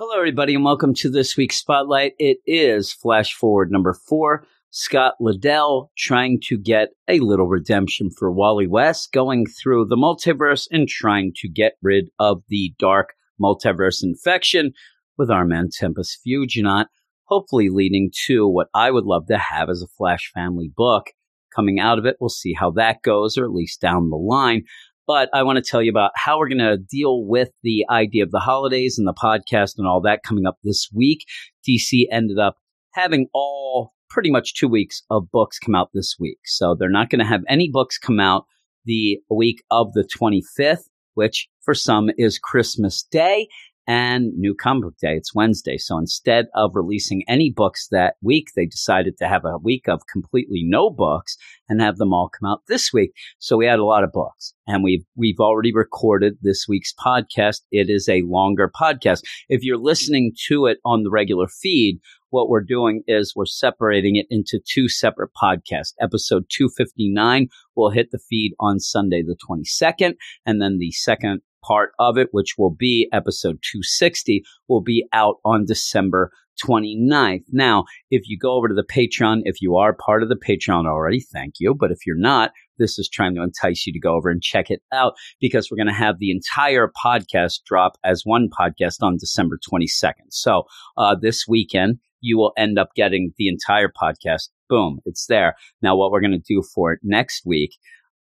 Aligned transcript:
Hello, 0.00 0.16
everybody, 0.16 0.54
and 0.54 0.64
welcome 0.64 0.94
to 0.94 1.10
this 1.10 1.36
week's 1.36 1.58
Spotlight. 1.58 2.12
It 2.20 2.38
is 2.46 2.92
Flash 2.92 3.34
Forward 3.34 3.72
number 3.72 3.92
four. 3.92 4.46
Scott 4.70 5.14
Lobdell 5.20 5.88
trying 5.98 6.38
to 6.44 6.56
get 6.56 6.90
a 7.08 7.18
little 7.18 7.48
redemption 7.48 8.10
for 8.16 8.30
Wally 8.30 8.68
West, 8.68 9.10
going 9.10 9.44
through 9.44 9.86
the 9.86 9.96
multiverse 9.96 10.68
and 10.70 10.86
trying 10.86 11.32
to 11.38 11.48
get 11.48 11.72
rid 11.82 12.10
of 12.20 12.44
the 12.48 12.72
dark 12.78 13.14
multiverse 13.42 14.04
infection 14.04 14.70
with 15.16 15.32
our 15.32 15.44
man 15.44 15.68
Tempus 15.68 16.16
Fuginaut, 16.24 16.86
hopefully 17.24 17.68
leading 17.68 18.12
to 18.26 18.46
what 18.46 18.68
I 18.72 18.92
would 18.92 19.04
love 19.04 19.26
to 19.26 19.36
have 19.36 19.68
as 19.68 19.82
a 19.82 19.88
Flash 19.88 20.30
family 20.32 20.70
book. 20.76 21.10
Coming 21.52 21.80
out 21.80 21.98
of 21.98 22.06
it, 22.06 22.18
we'll 22.20 22.28
see 22.28 22.52
how 22.52 22.70
that 22.70 23.02
goes, 23.02 23.36
or 23.36 23.44
at 23.44 23.50
least 23.50 23.80
down 23.80 24.10
the 24.10 24.16
line. 24.16 24.62
But 25.08 25.30
I 25.32 25.42
want 25.42 25.56
to 25.56 25.68
tell 25.68 25.82
you 25.82 25.90
about 25.90 26.10
how 26.16 26.38
we're 26.38 26.50
going 26.50 26.58
to 26.58 26.76
deal 26.76 27.24
with 27.24 27.48
the 27.62 27.86
idea 27.90 28.22
of 28.22 28.30
the 28.30 28.40
holidays 28.40 28.98
and 28.98 29.08
the 29.08 29.14
podcast 29.14 29.72
and 29.78 29.86
all 29.86 30.02
that 30.02 30.22
coming 30.22 30.46
up 30.46 30.58
this 30.62 30.90
week. 30.94 31.24
DC 31.66 32.04
ended 32.12 32.38
up 32.38 32.58
having 32.92 33.26
all 33.32 33.94
pretty 34.10 34.30
much 34.30 34.54
two 34.54 34.68
weeks 34.68 35.02
of 35.08 35.30
books 35.30 35.58
come 35.58 35.74
out 35.74 35.88
this 35.94 36.16
week. 36.20 36.40
So 36.44 36.76
they're 36.78 36.90
not 36.90 37.08
going 37.08 37.20
to 37.20 37.24
have 37.24 37.40
any 37.48 37.70
books 37.70 37.96
come 37.96 38.20
out 38.20 38.44
the 38.84 39.18
week 39.30 39.62
of 39.70 39.94
the 39.94 40.04
25th, 40.04 40.88
which 41.14 41.48
for 41.62 41.74
some 41.74 42.10
is 42.18 42.38
Christmas 42.38 43.02
Day 43.02 43.48
and 43.88 44.34
New 44.36 44.54
Comic 44.54 44.82
Book 44.84 44.98
Day. 45.00 45.16
It's 45.16 45.34
Wednesday. 45.34 45.78
So 45.78 45.96
instead 45.96 46.48
of 46.54 46.72
releasing 46.74 47.24
any 47.26 47.50
books 47.50 47.88
that 47.90 48.16
week, 48.22 48.48
they 48.54 48.66
decided 48.66 49.16
to 49.16 49.26
have 49.26 49.46
a 49.46 49.56
week 49.56 49.88
of 49.88 50.06
completely 50.12 50.62
no 50.62 50.90
books 50.90 51.38
and 51.70 51.80
have 51.80 51.96
them 51.96 52.12
all 52.12 52.28
come 52.28 52.48
out 52.48 52.60
this 52.68 52.92
week. 52.92 53.12
So 53.38 53.56
we 53.56 53.64
had 53.64 53.78
a 53.78 53.86
lot 53.86 54.04
of 54.04 54.12
books 54.12 54.52
and 54.66 54.84
we've, 54.84 55.04
we've 55.16 55.40
already 55.40 55.72
recorded 55.74 56.34
this 56.42 56.66
week's 56.68 56.92
podcast. 56.94 57.62
It 57.72 57.88
is 57.88 58.10
a 58.10 58.22
longer 58.26 58.70
podcast. 58.70 59.22
If 59.48 59.62
you're 59.62 59.78
listening 59.78 60.32
to 60.48 60.66
it 60.66 60.78
on 60.84 61.02
the 61.02 61.10
regular 61.10 61.48
feed, 61.48 62.00
what 62.30 62.50
we're 62.50 62.60
doing 62.60 63.02
is 63.06 63.32
we're 63.34 63.46
separating 63.46 64.16
it 64.16 64.26
into 64.28 64.60
two 64.62 64.88
separate 64.88 65.30
podcasts. 65.40 65.94
Episode 65.98 66.44
259 66.50 67.48
will 67.74 67.90
hit 67.90 68.10
the 68.10 68.18
feed 68.18 68.52
on 68.60 68.80
Sunday, 68.80 69.22
the 69.22 69.36
22nd. 69.48 70.14
And 70.44 70.60
then 70.60 70.76
the 70.78 70.90
second 70.92 71.40
part 71.68 71.92
of 71.98 72.16
it, 72.16 72.28
which 72.32 72.54
will 72.56 72.74
be 72.74 73.08
episode 73.12 73.58
260, 73.70 74.42
will 74.68 74.80
be 74.80 75.06
out 75.12 75.36
on 75.44 75.66
December 75.66 76.32
29th. 76.64 77.44
Now, 77.52 77.84
if 78.10 78.22
you 78.26 78.38
go 78.38 78.52
over 78.52 78.68
to 78.68 78.74
the 78.74 78.82
Patreon, 78.82 79.42
if 79.44 79.60
you 79.60 79.76
are 79.76 79.92
part 79.94 80.22
of 80.22 80.28
the 80.28 80.36
Patreon 80.36 80.86
already, 80.86 81.20
thank 81.20 81.54
you. 81.60 81.74
But 81.74 81.92
if 81.92 81.98
you're 82.06 82.16
not, 82.18 82.52
this 82.78 82.98
is 82.98 83.08
trying 83.08 83.34
to 83.34 83.42
entice 83.42 83.86
you 83.86 83.92
to 83.92 84.00
go 84.00 84.14
over 84.14 84.30
and 84.30 84.42
check 84.42 84.70
it 84.70 84.82
out 84.92 85.14
because 85.40 85.70
we're 85.70 85.76
going 85.76 85.86
to 85.86 85.92
have 85.92 86.18
the 86.18 86.30
entire 86.30 86.90
podcast 87.04 87.60
drop 87.66 87.92
as 88.04 88.22
one 88.24 88.48
podcast 88.48 89.02
on 89.02 89.18
December 89.18 89.58
22nd. 89.70 90.30
So, 90.30 90.64
uh, 90.96 91.16
this 91.20 91.46
weekend, 91.48 91.98
you 92.20 92.36
will 92.36 92.52
end 92.56 92.78
up 92.78 92.88
getting 92.96 93.32
the 93.36 93.48
entire 93.48 93.88
podcast. 93.88 94.48
Boom, 94.68 95.00
it's 95.04 95.26
there. 95.26 95.54
Now, 95.82 95.96
what 95.96 96.10
we're 96.10 96.20
going 96.20 96.32
to 96.32 96.38
do 96.38 96.62
for 96.74 96.98
next 97.02 97.46
week 97.46 97.72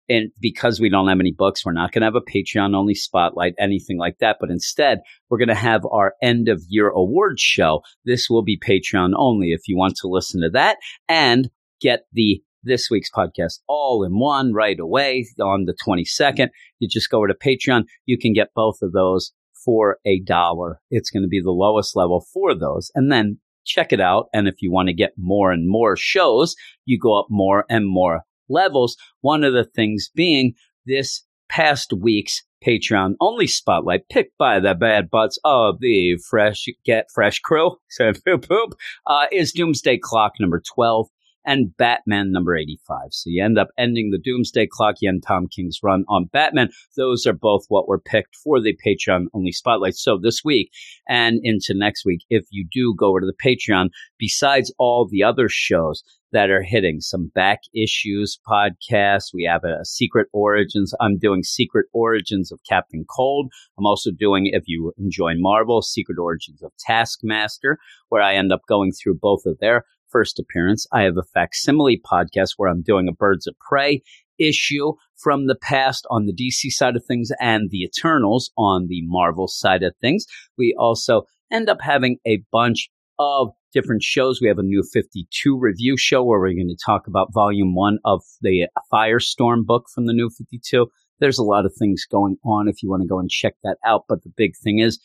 and 0.10 0.32
because 0.40 0.80
we 0.80 0.90
don't 0.90 1.08
have 1.08 1.20
any 1.20 1.34
books, 1.34 1.66
we're 1.66 1.74
not 1.74 1.92
going 1.92 2.02
to 2.02 2.08
have 2.08 2.16
a 2.16 2.22
Patreon 2.22 2.76
only 2.76 2.96
spotlight, 2.96 3.54
anything 3.60 3.98
like 3.98 4.20
that. 4.20 4.38
But 4.40 4.50
instead, 4.50 5.00
we're 5.30 5.38
going 5.38 5.48
to 5.50 5.56
have 5.56 5.86
our 5.92 6.14
end 6.22 6.48
of 6.48 6.64
year 6.68 6.90
awards 6.90 7.42
show. 7.42 7.82
This 8.06 8.30
will 8.30 8.44
be 8.44 8.60
Patreon 8.60 9.12
only 9.16 9.52
if 9.52 9.62
you 9.68 9.78
want 9.78 9.96
to 9.98 10.08
listen 10.08 10.42
to 10.42 10.50
that 10.52 10.78
and 11.08 11.50
get 11.82 12.02
the 12.14 12.42
this 12.64 12.90
week's 12.90 13.12
podcast 13.12 13.60
all 13.68 14.04
in 14.04 14.20
one 14.20 14.54
right 14.54 14.80
away 14.80 15.26
on 15.40 15.66
the 15.66 15.76
22nd. 15.88 16.50
You 16.80 16.88
just 16.88 17.10
go 17.10 17.20
over 17.20 17.28
to 17.28 17.34
Patreon. 17.34 17.84
You 18.06 18.18
can 18.18 18.34
get 18.34 18.54
both 18.56 18.82
of 18.82 18.92
those 18.92 19.32
for 19.64 19.98
a 20.06 20.20
dollar. 20.22 20.80
It's 20.90 21.10
going 21.10 21.24
to 21.24 21.30
be 21.30 21.42
the 21.42 21.52
lowest 21.52 21.96
level 21.96 22.26
for 22.34 22.56
those. 22.56 22.92
And 22.96 23.12
then 23.12 23.40
check 23.66 23.94
it 23.94 24.02
out. 24.02 24.28
And 24.34 24.48
if 24.48 24.56
you 24.62 24.72
want 24.72 24.88
to 24.88 24.94
get 24.94 25.12
more 25.18 25.52
and 25.52 25.70
more 25.70 25.96
shows, 25.96 26.56
you 26.86 27.00
go 27.00 27.20
up 27.20 27.28
more 27.30 27.66
and 27.70 27.86
more 27.88 28.22
levels. 28.50 28.98
One 29.22 29.44
of 29.44 29.54
the 29.54 29.66
things 29.66 30.10
being 30.14 30.54
this 30.86 31.24
past 31.50 31.94
week's 31.94 32.44
Patreon 32.66 33.16
only 33.22 33.48
spotlight 33.48 34.10
picked 34.10 34.38
by 34.38 34.60
the 34.60 34.74
bad 34.74 35.10
butts 35.10 35.38
of 35.44 35.80
the 35.80 36.18
Fresh 36.30 36.66
Get 36.84 37.08
Fresh 37.14 37.40
crew, 37.40 37.78
so 37.90 38.12
poop 38.26 38.48
poop, 38.48 38.74
uh, 39.06 39.28
is 39.32 39.52
Doomsday 39.52 40.00
Clock 40.00 40.34
number 40.40 40.62
12 40.76 41.08
and 41.48 41.76
Batman 41.78 42.32
number 42.32 42.56
85. 42.56 43.08
So 43.12 43.30
you 43.30 43.44
end 43.44 43.58
up 43.58 43.70
ending 43.78 44.12
the 44.12 44.20
Doomsday 44.20 44.68
Clock, 44.70 44.96
you 45.02 45.10
end 45.10 45.24
Tom 45.26 45.48
King's 45.48 45.80
run 45.82 46.04
on 46.08 46.26
Batman. 46.26 46.70
Those 46.98 47.26
are 47.26 47.34
both 47.34 47.64
what 47.70 47.88
were 47.88 48.00
picked 48.00 48.36
for 48.36 48.60
the 48.62 48.78
Patreon 48.86 49.28
only 49.34 49.54
spotlight. 49.54 49.96
So 49.96 50.20
this 50.22 50.44
week 50.44 50.70
and 51.08 51.40
into 51.42 51.74
next 51.74 52.06
week, 52.06 52.26
if 52.30 52.46
you 52.52 52.68
do 52.72 52.94
go 52.96 53.08
over 53.08 53.22
to 53.22 53.26
the 53.26 53.34
Patreon, 53.34 53.90
besides 54.20 54.74
all 54.78 55.08
the 55.10 55.24
other 55.24 55.48
shows, 55.50 56.04
that 56.32 56.50
are 56.50 56.62
hitting 56.62 57.00
some 57.00 57.32
back 57.34 57.60
issues 57.74 58.38
podcasts. 58.48 59.34
We 59.34 59.48
have 59.50 59.64
a, 59.64 59.80
a, 59.82 59.86
Secret 59.86 60.28
Origins. 60.34 60.94
I'm 61.00 61.18
doing 61.18 61.44
Secret 61.44 61.86
Origins 61.94 62.52
of 62.52 62.60
Captain 62.68 63.06
Cold. 63.10 63.50
I'm 63.78 63.86
also 63.86 64.12
doing, 64.12 64.48
if 64.48 64.64
you 64.68 64.94
enjoy 64.98 65.34
Marvel, 65.38 65.82
Secret 65.82 66.18
Origins 66.20 66.62
of 66.62 66.72
Taskmaster, 66.80 67.78
where 68.10 68.22
I 68.22 68.36
end 68.36 68.52
up 68.52 68.62
going 68.68 68.92
through 68.92 69.20
both 69.22 69.46
of 69.46 69.58
their 69.60 69.86
first 70.12 70.40
appearance. 70.40 70.88
I 70.92 71.04
have 71.04 71.18
a 71.18 71.24
facsimile 71.24 72.02
podcast 72.04 72.52
where 72.58 72.70
I'm 72.70 72.82
doing 72.82 73.08
a 73.08 73.14
Birds 73.14 73.48
of 73.48 73.56
Prey 73.60 74.02
issue 74.40 74.94
from 75.16 75.48
the 75.48 75.56
past 75.56 76.06
on 76.10 76.26
the 76.26 76.34
DC 76.34 76.72
side 76.72 76.96
of 76.96 77.06
things 77.06 77.32
and 77.40 77.70
the 77.70 77.84
Eternals 77.84 78.52
on 78.58 78.88
the 78.88 79.02
Marvel 79.04 79.48
side 79.48 79.84
of 79.84 79.96
things. 80.00 80.26
We 80.58 80.76
also 80.78 81.24
end 81.52 81.70
up 81.70 81.80
having 81.82 82.18
a 82.26 82.44
bunch 82.52 82.90
of 83.20 83.50
different 83.74 84.04
shows. 84.04 84.40
We 84.42 84.48
have 84.48 84.60
a 84.60 84.64
new 84.64 84.84
52 84.84 85.58
review 85.60 85.98
show 85.98 86.24
where 86.24 86.40
we're 86.40 86.54
going 86.54 86.70
to 86.70 86.86
talk 86.86 87.08
about 87.08 87.34
volume 87.34 87.76
one 87.76 88.00
of 88.06 88.24
the 88.42 88.68
Firestorm 88.94 89.66
book 89.66 89.86
from 89.94 90.06
the 90.06 90.14
new 90.14 90.30
52. 90.30 90.88
There's 91.20 91.40
a 91.40 91.44
lot 91.44 91.66
of 91.66 91.74
things 91.78 92.06
going 92.10 92.38
on 92.46 92.68
if 92.68 92.84
you 92.84 92.90
want 92.90 93.02
to 93.02 93.08
go 93.08 93.20
and 93.20 93.30
check 93.30 93.56
that 93.64 93.78
out. 93.84 94.04
But 94.08 94.24
the 94.24 94.32
big 94.36 94.54
thing 94.64 94.80
is 94.80 95.00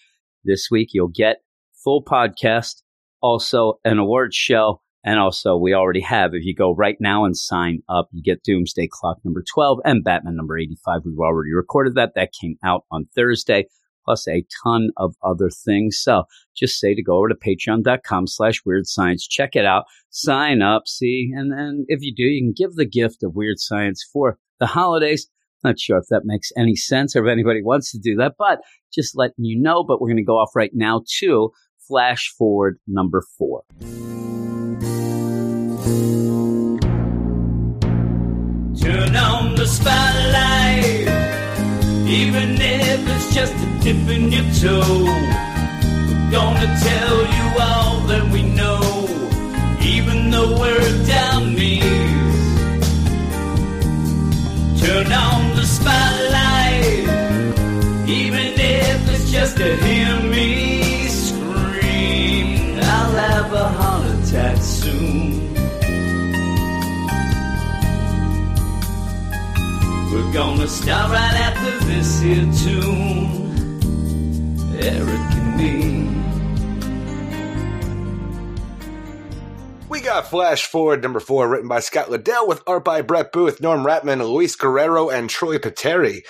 this 0.45 0.69
week 0.71 0.91
you'll 0.93 1.09
get 1.09 1.39
full 1.83 2.05
podcast, 2.05 2.83
also 3.21 3.79
an 3.85 3.99
awards 3.99 4.37
show. 4.37 4.82
And 5.05 5.19
also, 5.19 5.57
we 5.57 5.75
already 5.75 6.01
have, 6.01 6.33
if 6.33 6.45
you 6.45 6.55
go 6.55 6.75
right 6.75 6.97
now 7.01 7.25
and 7.25 7.37
sign 7.37 7.83
up, 7.89 8.09
you 8.13 8.23
get 8.23 8.45
Doomsday 8.45 8.89
Clock 8.91 9.19
number 9.25 9.43
12 9.53 9.81
and 9.85 10.05
Batman 10.05 10.37
number 10.37 10.57
85. 10.57 11.03
We've 11.05 11.19
already 11.19 11.53
recorded 11.53 11.97
that. 11.97 12.15
That 12.15 12.33
came 12.41 12.57
out 12.63 12.85
on 12.91 13.07
Thursday 13.15 13.67
plus 14.05 14.27
a 14.29 14.45
ton 14.65 14.91
of 14.97 15.15
other 15.23 15.49
things. 15.49 15.99
So 16.01 16.25
just 16.57 16.79
say 16.79 16.95
to 16.95 17.03
go 17.03 17.19
over 17.19 17.29
to 17.29 17.35
patreon.com 17.35 18.27
slash 18.27 18.63
weird 18.65 18.87
science, 18.87 19.27
check 19.27 19.57
it 19.57 19.65
out, 19.65 19.85
sign 20.11 20.63
up, 20.63 20.87
see, 20.87 21.33
and 21.35 21.53
then 21.53 21.85
if 21.89 22.03
you 22.03 22.15
do, 22.15 22.25
you 22.25 22.43
can 22.43 22.55
give 22.57 22.75
the 22.75 22.85
gift 22.87 23.23
of 23.23 23.35
weird 23.35 23.59
science 23.59 24.05
for 24.13 24.39
the 24.61 24.67
holidays. 24.67 25.29
Not 25.65 25.79
sure 25.79 25.99
if 25.99 26.07
that 26.11 26.23
makes 26.25 26.51
any 26.57 26.75
sense 26.75 27.15
or 27.15 27.25
if 27.25 27.31
anybody 27.31 27.63
wants 27.63 27.93
to 27.93 27.99
do 27.99 28.17
that, 28.17 28.35
but 28.37 28.61
just 28.93 29.17
letting 29.17 29.45
you 29.45 29.61
know. 29.61 29.85
But 29.85 30.01
we're 30.01 30.09
going 30.09 30.17
to 30.17 30.25
go 30.25 30.39
off 30.39 30.57
right 30.57 30.73
now 30.75 31.03
to 31.21 31.51
flash 31.87 32.33
forward 32.37 32.79
number 32.89 33.23
four. 33.39 33.63
Turn 35.83 35.91
on 39.17 39.57
the 39.57 39.67
spotlight, 39.67 41.09
even 42.07 42.57
if 42.61 43.01
it's 43.09 43.35
just 43.35 43.53
a 43.53 43.67
dip 43.83 44.09
in 44.09 44.31
your 44.31 44.45
toe. 44.61 45.07
We're 46.07 46.31
gonna 46.31 46.79
tell 46.79 47.19
you 47.37 47.47
all 47.61 47.99
that 48.07 48.25
we 48.33 48.43
know, 48.43 48.52
We're 70.23 70.33
gonna 70.33 70.69
start 70.69 71.11
right 71.11 71.35
after 71.35 71.85
this 71.85 72.21
here 72.21 72.51
tune. 72.65 73.43
Eric 74.81 75.33
and 75.35 75.57
me. 75.57 76.09
We 79.89 80.01
got 80.01 80.31
Flash 80.31 80.65
Forward 80.65 81.03
number 81.03 81.19
four, 81.21 81.49
written 81.49 81.69
by 81.69 81.81
Scott 81.81 82.09
Lobdell, 82.09 82.47
with 82.49 82.63
art 82.67 82.85
by 82.85 83.03
Brett 83.03 83.33
Booth, 83.33 83.61
Norm 83.61 83.83
Rapmund, 83.85 84.21
Luis 84.21 84.55
Guerrero, 84.57 85.11
and 85.11 85.29
Troy 85.29 85.59
Peteri. 85.59 86.23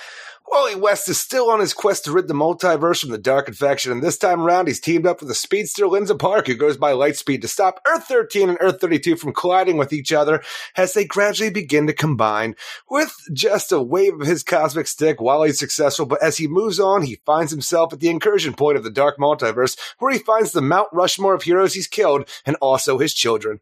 Wally 0.53 0.75
West 0.75 1.09
is 1.09 1.19
still 1.19 1.49
on 1.49 1.61
his 1.61 1.73
quest 1.73 2.05
to 2.05 2.13
rid 2.13 2.29
the 2.29 2.35
multiverse 2.35 3.01
from 3.01 3.09
the 3.09 3.17
Dark 3.17 3.49
Infection, 3.49 3.91
and 3.91 4.03
this 4.03 4.19
time 4.19 4.43
around 4.43 4.69
he's 4.69 4.81
teamed 4.81 5.07
up 5.07 5.21
with 5.21 5.31
the 5.31 5.35
speedster 5.35 5.89
Linda 5.89 6.15
Park, 6.15 6.47
who 6.47 6.55
goes 6.55 6.77
by 6.77 6.93
Lightspeed, 6.93 7.41
to 7.41 7.49
stop 7.49 7.81
Earth 7.87 8.05
13 8.05 8.51
and 8.51 8.59
Earth 8.61 8.79
32 8.79 9.17
from 9.17 9.33
colliding 9.33 9.79
with 9.79 9.95
each 9.95 10.13
other 10.13 10.43
as 10.77 10.93
they 10.93 11.07
gradually 11.07 11.49
begin 11.49 11.87
to 11.87 11.95
combine. 11.95 12.55
With 12.91 13.15
just 13.33 13.73
a 13.73 13.81
wave 13.81 14.21
of 14.21 14.27
his 14.27 14.43
cosmic 14.43 14.89
stick, 14.89 15.23
Wally's 15.23 15.59
successful, 15.59 16.05
but 16.05 16.23
as 16.23 16.37
he 16.37 16.47
moves 16.47 16.79
on, 16.79 17.01
he 17.01 17.23
finds 17.25 17.51
himself 17.51 17.95
at 17.95 18.01
the 18.01 18.11
incursion 18.11 18.53
point 18.53 18.77
of 18.77 18.85
the 18.85 18.91
Dark 18.91 19.17
Multiverse, 19.19 19.79
where 20.01 20.13
he 20.13 20.19
finds 20.19 20.53
the 20.53 20.61
Mount 20.61 20.89
Rushmore 20.93 21.35
of 21.35 21.45
heroes 21.45 21.73
he's 21.73 21.89
killed, 21.89 22.29
and 22.45 22.57
also 22.61 22.99
his 22.99 23.15
children. 23.15 23.61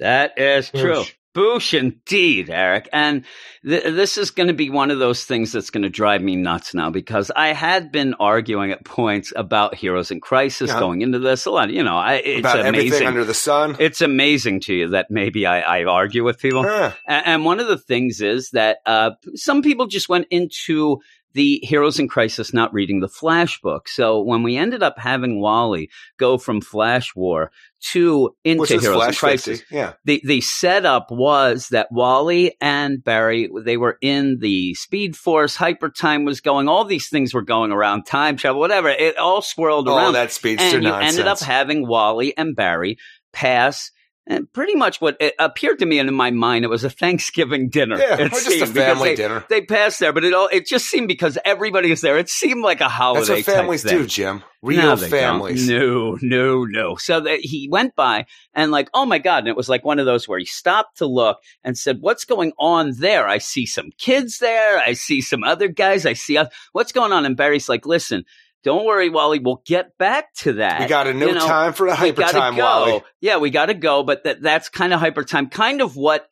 That 0.00 0.36
is 0.36 0.68
true. 0.68 0.94
Boosh. 0.94 1.14
Boosh 1.34 1.76
indeed, 1.78 2.48
Eric. 2.48 2.88
And 2.92 3.24
th- 3.64 3.82
this 3.82 4.16
is 4.16 4.30
going 4.30 4.46
to 4.46 4.52
be 4.54 4.70
one 4.70 4.90
of 4.92 4.98
those 5.00 5.24
things 5.24 5.50
that's 5.52 5.70
going 5.70 5.82
to 5.82 5.88
drive 5.88 6.22
me 6.22 6.36
nuts 6.36 6.74
now 6.74 6.90
because 6.90 7.30
I 7.34 7.48
had 7.48 7.90
been 7.90 8.14
arguing 8.14 8.70
at 8.70 8.84
points 8.84 9.32
about 9.34 9.74
Heroes 9.74 10.10
in 10.12 10.20
Crisis 10.20 10.70
Yeah. 10.70 10.78
going 10.78 11.02
into 11.02 11.18
this 11.18 11.44
a 11.46 11.50
lot. 11.50 11.70
You 11.70 11.82
know, 11.82 11.96
I, 11.96 12.14
it's 12.14 12.38
About 12.40 12.60
everything 12.60 12.88
amazing. 12.88 13.06
under 13.08 13.24
the 13.24 13.34
sun. 13.34 13.76
it's 13.80 14.00
amazing 14.00 14.60
to 14.60 14.74
you 14.74 14.88
that 14.90 15.06
maybe 15.10 15.44
I, 15.44 15.80
I 15.80 15.84
argue 15.84 16.22
with 16.24 16.38
people. 16.38 16.62
Huh. 16.62 16.92
A- 17.08 17.10
And 17.28 17.44
one 17.44 17.58
of 17.58 17.66
the 17.66 17.78
things 17.78 18.20
is 18.20 18.50
that 18.50 18.78
uh, 18.86 19.10
some 19.34 19.62
people 19.62 19.86
just 19.86 20.08
went 20.08 20.28
into 20.30 21.00
the 21.34 21.60
Heroes 21.62 21.98
in 21.98 22.08
Crisis 22.08 22.54
not 22.54 22.72
reading 22.72 23.00
the 23.00 23.08
Flash 23.08 23.60
book. 23.60 23.88
So 23.88 24.22
when 24.22 24.42
we 24.42 24.56
ended 24.56 24.82
up 24.82 24.98
having 24.98 25.40
Wally 25.40 25.90
go 26.16 26.38
from 26.38 26.60
Flash 26.60 27.14
War 27.14 27.50
to 27.92 28.34
into 28.44 28.78
Heroes 28.78 29.08
in 29.08 29.14
Crisis, 29.14 29.60
50. 29.60 29.74
Yeah. 29.74 29.92
the 30.04 30.22
the 30.24 30.40
setup 30.40 31.08
was 31.10 31.68
that 31.68 31.88
Wally 31.90 32.56
and 32.60 33.02
Barry 33.04 33.50
they 33.62 33.76
were 33.76 33.98
in 34.00 34.38
the 34.38 34.74
Speed 34.74 35.16
Force, 35.16 35.56
Hyper 35.56 35.90
Time 35.90 36.24
was 36.24 36.40
going, 36.40 36.68
all 36.68 36.84
these 36.84 37.08
things 37.08 37.34
were 37.34 37.42
going 37.42 37.72
around, 37.72 38.04
time 38.06 38.36
travel, 38.36 38.60
whatever. 38.60 38.88
It 38.88 39.18
all 39.18 39.42
swirled 39.42 39.88
All 39.88 39.98
around, 39.98 40.14
that 40.14 40.32
speedster 40.32 40.76
and 40.76 40.84
you 40.84 40.90
nonsense. 40.90 41.18
ended 41.18 41.26
up 41.26 41.40
having 41.40 41.86
Wally 41.86 42.36
and 42.38 42.56
Barry 42.56 42.96
pass. 43.32 43.90
And 44.26 44.50
pretty 44.50 44.74
much 44.74 45.02
what 45.02 45.18
it 45.20 45.34
appeared 45.38 45.80
to 45.80 45.86
me 45.86 45.98
and 45.98 46.08
in 46.08 46.14
my 46.14 46.30
mind, 46.30 46.64
it 46.64 46.68
was 46.68 46.82
a 46.82 46.88
Thanksgiving 46.88 47.68
dinner. 47.68 47.98
yeah, 47.98 48.14
it 48.18 48.32
or 48.32 48.40
just 48.40 48.62
a 48.62 48.66
family 48.66 49.10
they, 49.10 49.16
dinner. 49.16 49.44
They 49.50 49.60
passed 49.60 50.00
there, 50.00 50.14
but 50.14 50.24
it 50.24 50.32
all 50.32 50.48
it 50.50 50.66
just 50.66 50.86
seemed 50.86 51.08
because 51.08 51.36
everybody 51.44 51.90
was 51.90 52.00
there. 52.00 52.16
It 52.16 52.30
seemed 52.30 52.62
like 52.62 52.80
a 52.80 52.88
holiday. 52.88 53.26
That's 53.26 53.46
what 53.46 53.54
families 53.54 53.82
do, 53.82 54.06
Jim. 54.06 54.42
Real 54.62 54.80
No, 54.80 54.96
they 54.96 55.10
don't. 55.10 55.20
families. 55.20 55.68
No, 55.68 56.16
no, 56.22 56.64
no. 56.64 56.96
So 56.96 57.20
that 57.20 57.40
he 57.40 57.68
went 57.70 57.94
by 57.96 58.24
and 58.54 58.70
like, 58.70 58.88
oh 58.94 59.04
my 59.04 59.18
God. 59.18 59.40
And 59.40 59.48
it 59.48 59.56
was 59.56 59.68
like 59.68 59.84
one 59.84 59.98
of 59.98 60.06
those 60.06 60.26
where 60.26 60.38
he 60.38 60.46
stopped 60.46 60.98
to 60.98 61.06
look 61.06 61.42
and 61.62 61.76
said, 61.76 61.98
what's 62.00 62.24
going 62.24 62.52
on 62.58 62.92
there? 62.96 63.28
I 63.28 63.36
see 63.36 63.66
some 63.66 63.90
kids 63.98 64.38
there. 64.38 64.78
I 64.78 64.94
see 64.94 65.20
some 65.20 65.44
other 65.44 65.68
guys. 65.68 66.06
I 66.06 66.14
see, 66.14 66.38
what's 66.72 66.92
going 66.92 67.12
on? 67.12 67.26
And 67.26 67.36
Barry's 67.36 67.68
like, 67.68 67.84
listen, 67.84 68.24
don't 68.64 68.84
worry, 68.86 69.10
Wally. 69.10 69.38
We'll 69.38 69.62
get 69.66 69.96
back 69.98 70.32
to 70.38 70.54
that. 70.54 70.80
We 70.80 70.86
got 70.86 71.06
a 71.06 71.12
new 71.14 71.28
You 71.28 71.34
know, 71.34 71.46
time 71.46 71.74
for 71.74 71.86
a 71.86 71.94
hyper 71.94 72.22
time, 72.22 72.56
go. 72.56 72.62
Wally. 72.62 73.02
Yeah, 73.20 73.36
we 73.36 73.50
got 73.50 73.66
to 73.66 73.74
go. 73.74 74.02
But 74.02 74.24
that, 74.24 74.40
that's 74.42 74.68
kind 74.70 74.92
of 74.94 75.00
hyper 75.00 75.22
time, 75.22 75.48
kind 75.48 75.82
of 75.82 75.96
what 75.96 76.26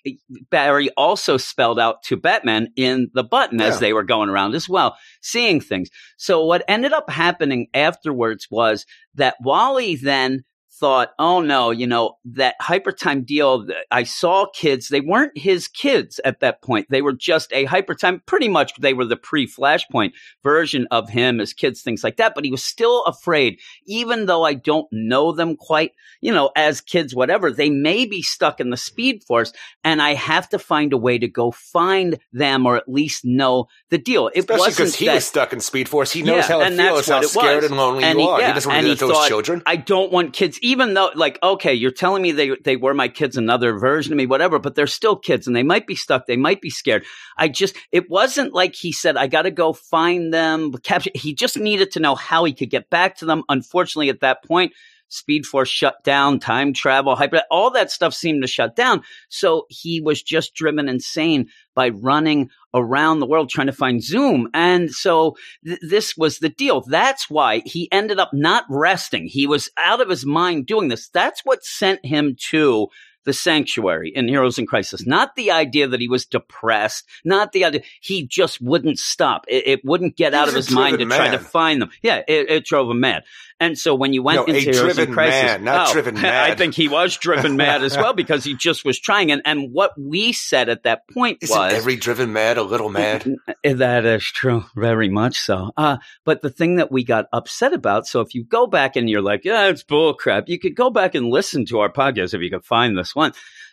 Barry 0.51 0.89
also 0.97 1.37
spelled 1.37 1.79
out 1.79 2.03
to 2.05 2.17
Batman 2.17 2.73
in 2.75 3.11
the 3.13 3.23
button 3.23 3.59
Yeah. 3.59 3.67
as 3.67 3.81
they 3.81 3.93
were 3.93 4.03
going 4.03 4.31
around 4.31 4.55
as 4.55 4.69
well, 4.69 4.97
seeing 5.21 5.61
things. 5.61 5.91
So 6.17 6.45
what 6.45 6.65
ended 6.67 6.93
up 6.93 7.09
happening 7.11 7.69
afterwards 7.75 8.49
was 8.51 8.87
that 9.15 9.37
Wally 9.43 9.97
then 9.97 10.45
thought, 10.83 11.11
oh 11.21 11.41
no, 11.41 11.71
you 11.71 11.87
know, 11.87 12.19
that 12.25 12.57
hypertime 12.61 13.25
deal, 13.25 13.65
I 13.93 14.03
saw 14.03 14.47
kids, 14.53 14.89
they 14.89 15.01
weren't 15.01 15.39
his 15.39 15.69
kids 15.69 16.19
at 16.25 16.41
that 16.41 16.61
point. 16.61 16.89
They 16.91 17.03
were 17.03 17.13
just 17.13 17.53
a 17.53 17.67
hypertime, 17.67 18.21
pretty 18.27 18.49
much 18.49 18.73
they 18.81 18.93
were 18.93 19.05
the 19.05 19.17
pre 19.17 19.47
Flashpoint 19.47 20.11
version 20.43 20.89
of 20.91 21.09
him 21.09 21.41
as 21.41 21.53
kids, 21.53 21.83
things 21.83 22.03
like 22.03 22.17
that. 22.17 22.35
But 22.35 22.45
he 22.45 22.51
was 22.51 22.65
still 22.65 23.05
afraid, 23.05 23.61
even 23.87 24.27
though 24.27 24.43
I 24.43 24.55
don't 24.55 24.89
know 24.91 25.31
them 25.31 25.55
quite, 25.55 25.93
you 26.21 26.33
know, 26.35 26.51
as 26.57 26.81
kids, 26.81 27.15
whatever, 27.15 27.53
they 27.53 27.71
may 27.71 28.05
be 28.05 28.21
stuck 28.21 28.59
in 28.59 28.71
the 28.71 28.77
speed 28.77 29.23
force 29.23 29.53
and 29.85 30.03
I 30.03 30.15
have 30.15 30.49
to 30.49 30.59
find 30.59 30.93
a 30.93 30.99
way 30.99 31.17
to 31.17 31.29
go 31.29 31.53
find 31.53 32.19
them 32.33 32.67
or 32.67 32.77
at 32.77 32.89
least 32.89 33.25
know 33.25 33.69
the 33.91 33.99
deal. 33.99 34.27
It 34.35 34.41
Especially 34.41 34.71
because 34.71 34.95
he 34.97 35.07
that, 35.07 35.15
was 35.15 35.27
stuck 35.27 35.53
in 35.53 35.61
Speed 35.61 35.89
Force. 35.89 36.11
He 36.13 36.23
knows 36.23 36.39
Yeah, 36.39 36.43
how 36.49 36.61
it 36.63 36.75
feels, 36.75 37.07
how 37.07 37.23
scared 37.23 37.63
was. 37.63 37.71
and 37.71 37.77
lonely 37.77 38.03
And 38.03 38.19
you 38.19 38.25
he- 38.25 38.31
are. 38.31 38.41
yeah, 38.41 38.49
he 38.49 38.53
doesn't 38.55 38.69
want 38.69 38.83
to 38.85 38.89
do 38.89 38.95
that 38.97 39.07
to 39.13 39.19
his 39.21 39.29
children. 39.29 39.63
I 39.65 39.77
don't 39.77 40.11
want 40.11 40.33
kids, 40.33 40.59
even 40.73 40.95
though, 40.95 41.11
like, 41.15 41.39
okay, 41.43 41.73
you're 41.75 41.93
telling 41.93 42.23
me 42.23 42.33
they 42.33 42.57
they 42.57 42.77
were 42.77 42.95
my 42.95 43.09
kids, 43.09 43.37
another 43.37 43.79
version 43.79 44.13
of 44.13 44.17
me, 44.17 44.27
whatever, 44.27 44.59
but 44.59 44.75
they're 44.75 44.87
still 44.87 45.17
kids, 45.17 45.47
and 45.47 45.55
they 45.55 45.63
might 45.63 45.87
be 45.87 45.95
stuck, 45.95 46.27
they 46.27 46.37
might 46.37 46.61
be 46.61 46.71
scared. 46.71 47.05
I 47.39 47.49
just, 47.49 47.77
it 47.93 48.11
wasn't 48.11 48.53
like 48.53 48.75
he 48.75 48.93
said, 48.93 49.17
I 49.17 49.29
got 49.29 49.43
to 49.43 49.51
go 49.51 49.73
find 49.73 50.35
them, 50.35 50.73
capture. 50.83 51.11
He 51.15 51.35
just 51.35 51.57
needed 51.57 51.93
to 51.93 52.01
know 52.01 52.15
how 52.15 52.45
he 52.45 52.53
could 52.53 52.71
get 52.71 52.91
back 52.91 53.17
to 53.19 53.27
them. 53.27 53.45
Unfortunately, 53.49 54.09
at 54.09 54.21
that 54.21 54.43
point. 54.45 54.73
Speed 55.13 55.45
Force 55.45 55.69
shut 55.69 56.03
down, 56.05 56.41
time 56.41 56.73
travel, 56.73 57.15
hyper, 57.15 57.43
all 57.51 57.71
that 57.73 57.91
stuff 57.91 58.15
seemed 58.15 58.43
to 58.43 58.49
shut 58.49 58.75
down. 58.75 59.03
So 59.29 59.67
he 59.69 60.01
was 60.01 60.23
just 60.23 60.55
driven 60.55 60.89
insane 60.89 61.49
by 61.75 61.91
running 61.91 62.49
around 62.75 63.21
the 63.21 63.27
world 63.27 63.51
trying 63.51 63.67
to 63.67 63.73
find 63.73 64.03
Zoom. 64.03 64.49
And 64.55 64.91
so 64.91 65.37
th- 65.67 65.79
this 65.83 66.17
was 66.17 66.39
the 66.39 66.49
deal. 66.49 66.81
That's 66.81 67.29
why 67.29 67.61
he 67.67 67.91
ended 67.93 68.19
up 68.19 68.31
not 68.33 68.65
resting. 68.71 69.27
He 69.27 69.47
was 69.47 69.69
out 69.79 70.01
of 70.01 70.09
his 70.09 70.25
mind 70.25 70.67
doing 70.67 70.89
this. 70.89 71.09
That's 71.11 71.43
what 71.45 71.63
sent 71.63 72.05
him 72.05 72.37
to 72.51 72.89
the 73.25 73.33
sanctuary 73.33 74.13
in 74.15 74.29
Heroes 74.29 74.59
in 74.59 74.67
Crisis. 74.67 75.07
Not 75.07 75.37
the 75.37 75.51
idea 75.51 75.89
that 75.89 76.01
he 76.01 76.09
was 76.09 76.27
depressed, 76.27 77.07
not 77.25 77.53
the 77.53 77.65
idea 77.65 77.83
he 78.01 78.27
just 78.27 78.61
wouldn't 78.61 78.99
stop. 78.99 79.45
It, 79.49 79.67
it 79.67 79.85
wouldn't 79.85 80.17
get 80.17 80.33
He 80.33 80.39
out 80.39 80.49
of 80.49 80.55
his 80.55 80.71
mind 80.71 80.99
to 80.99 81.05
driven 81.05 81.17
try 81.17 81.31
to 81.31 81.39
find 81.39 81.83
them. 81.83 81.91
Yeah, 82.03 82.23
it, 82.27 82.51
it 82.51 82.65
drove 82.65 82.91
him 82.91 83.01
mad. 83.01 83.25
And 83.63 83.79
so 83.79 83.95
when 83.95 84.13
you 84.13 84.25
went 84.25 84.49
No, 84.49 84.53
a 84.53 84.57
into 84.57 84.73
Heroes 84.73 84.99
in 84.99 85.13
Crisis, 85.13 85.43
man, 85.43 85.63
not 85.63 85.89
oh, 85.89 85.93
driven 85.93 86.17
I 86.25 86.57
think 86.57 86.75
he 86.75 86.89
was 86.89 87.17
driven 87.17 87.57
mad 87.57 87.85
as 87.85 87.97
well 87.97 88.13
because 88.23 88.43
he 88.43 88.57
just 88.57 88.85
was 88.85 88.99
trying. 88.99 89.31
And 89.31 89.41
and 89.45 89.73
what 89.73 89.93
we 89.97 90.33
said 90.33 90.69
at 90.69 90.83
that 90.83 91.07
point 91.09 91.39
Isn't 91.43 91.57
was 91.57 91.73
every 91.73 91.95
driven 91.95 92.33
mad 92.33 92.59
a 92.59 92.65
little 92.65 92.89
mad? 92.89 93.25
that 93.63 94.05
is 94.05 94.25
true, 94.25 94.65
very 94.75 95.09
much 95.09 95.39
so. 95.39 95.71
Uh, 95.77 95.99
but 96.25 96.43
the 96.43 96.51
thing 96.51 96.75
that 96.77 96.91
we 96.91 97.05
got 97.05 97.27
upset 97.33 97.73
about, 97.73 98.09
so 98.09 98.21
if 98.21 98.35
you 98.35 98.43
go 98.43 98.67
back 98.67 98.97
and 98.97 99.09
you're 99.09 99.23
like, 99.23 99.45
yeah, 99.45 99.69
it's 99.69 99.85
bullcrap, 99.85 100.49
you 100.49 100.59
could 100.59 100.75
go 100.75 100.91
back 100.91 101.15
and 101.15 101.29
listen 101.29 101.65
to 101.67 101.79
our 101.79 101.93
podcast 101.93 102.35
if 102.35 102.41
you 102.41 102.51
could 102.51 102.65
find 102.65 102.99
this 102.99 103.12
one. 103.15 103.33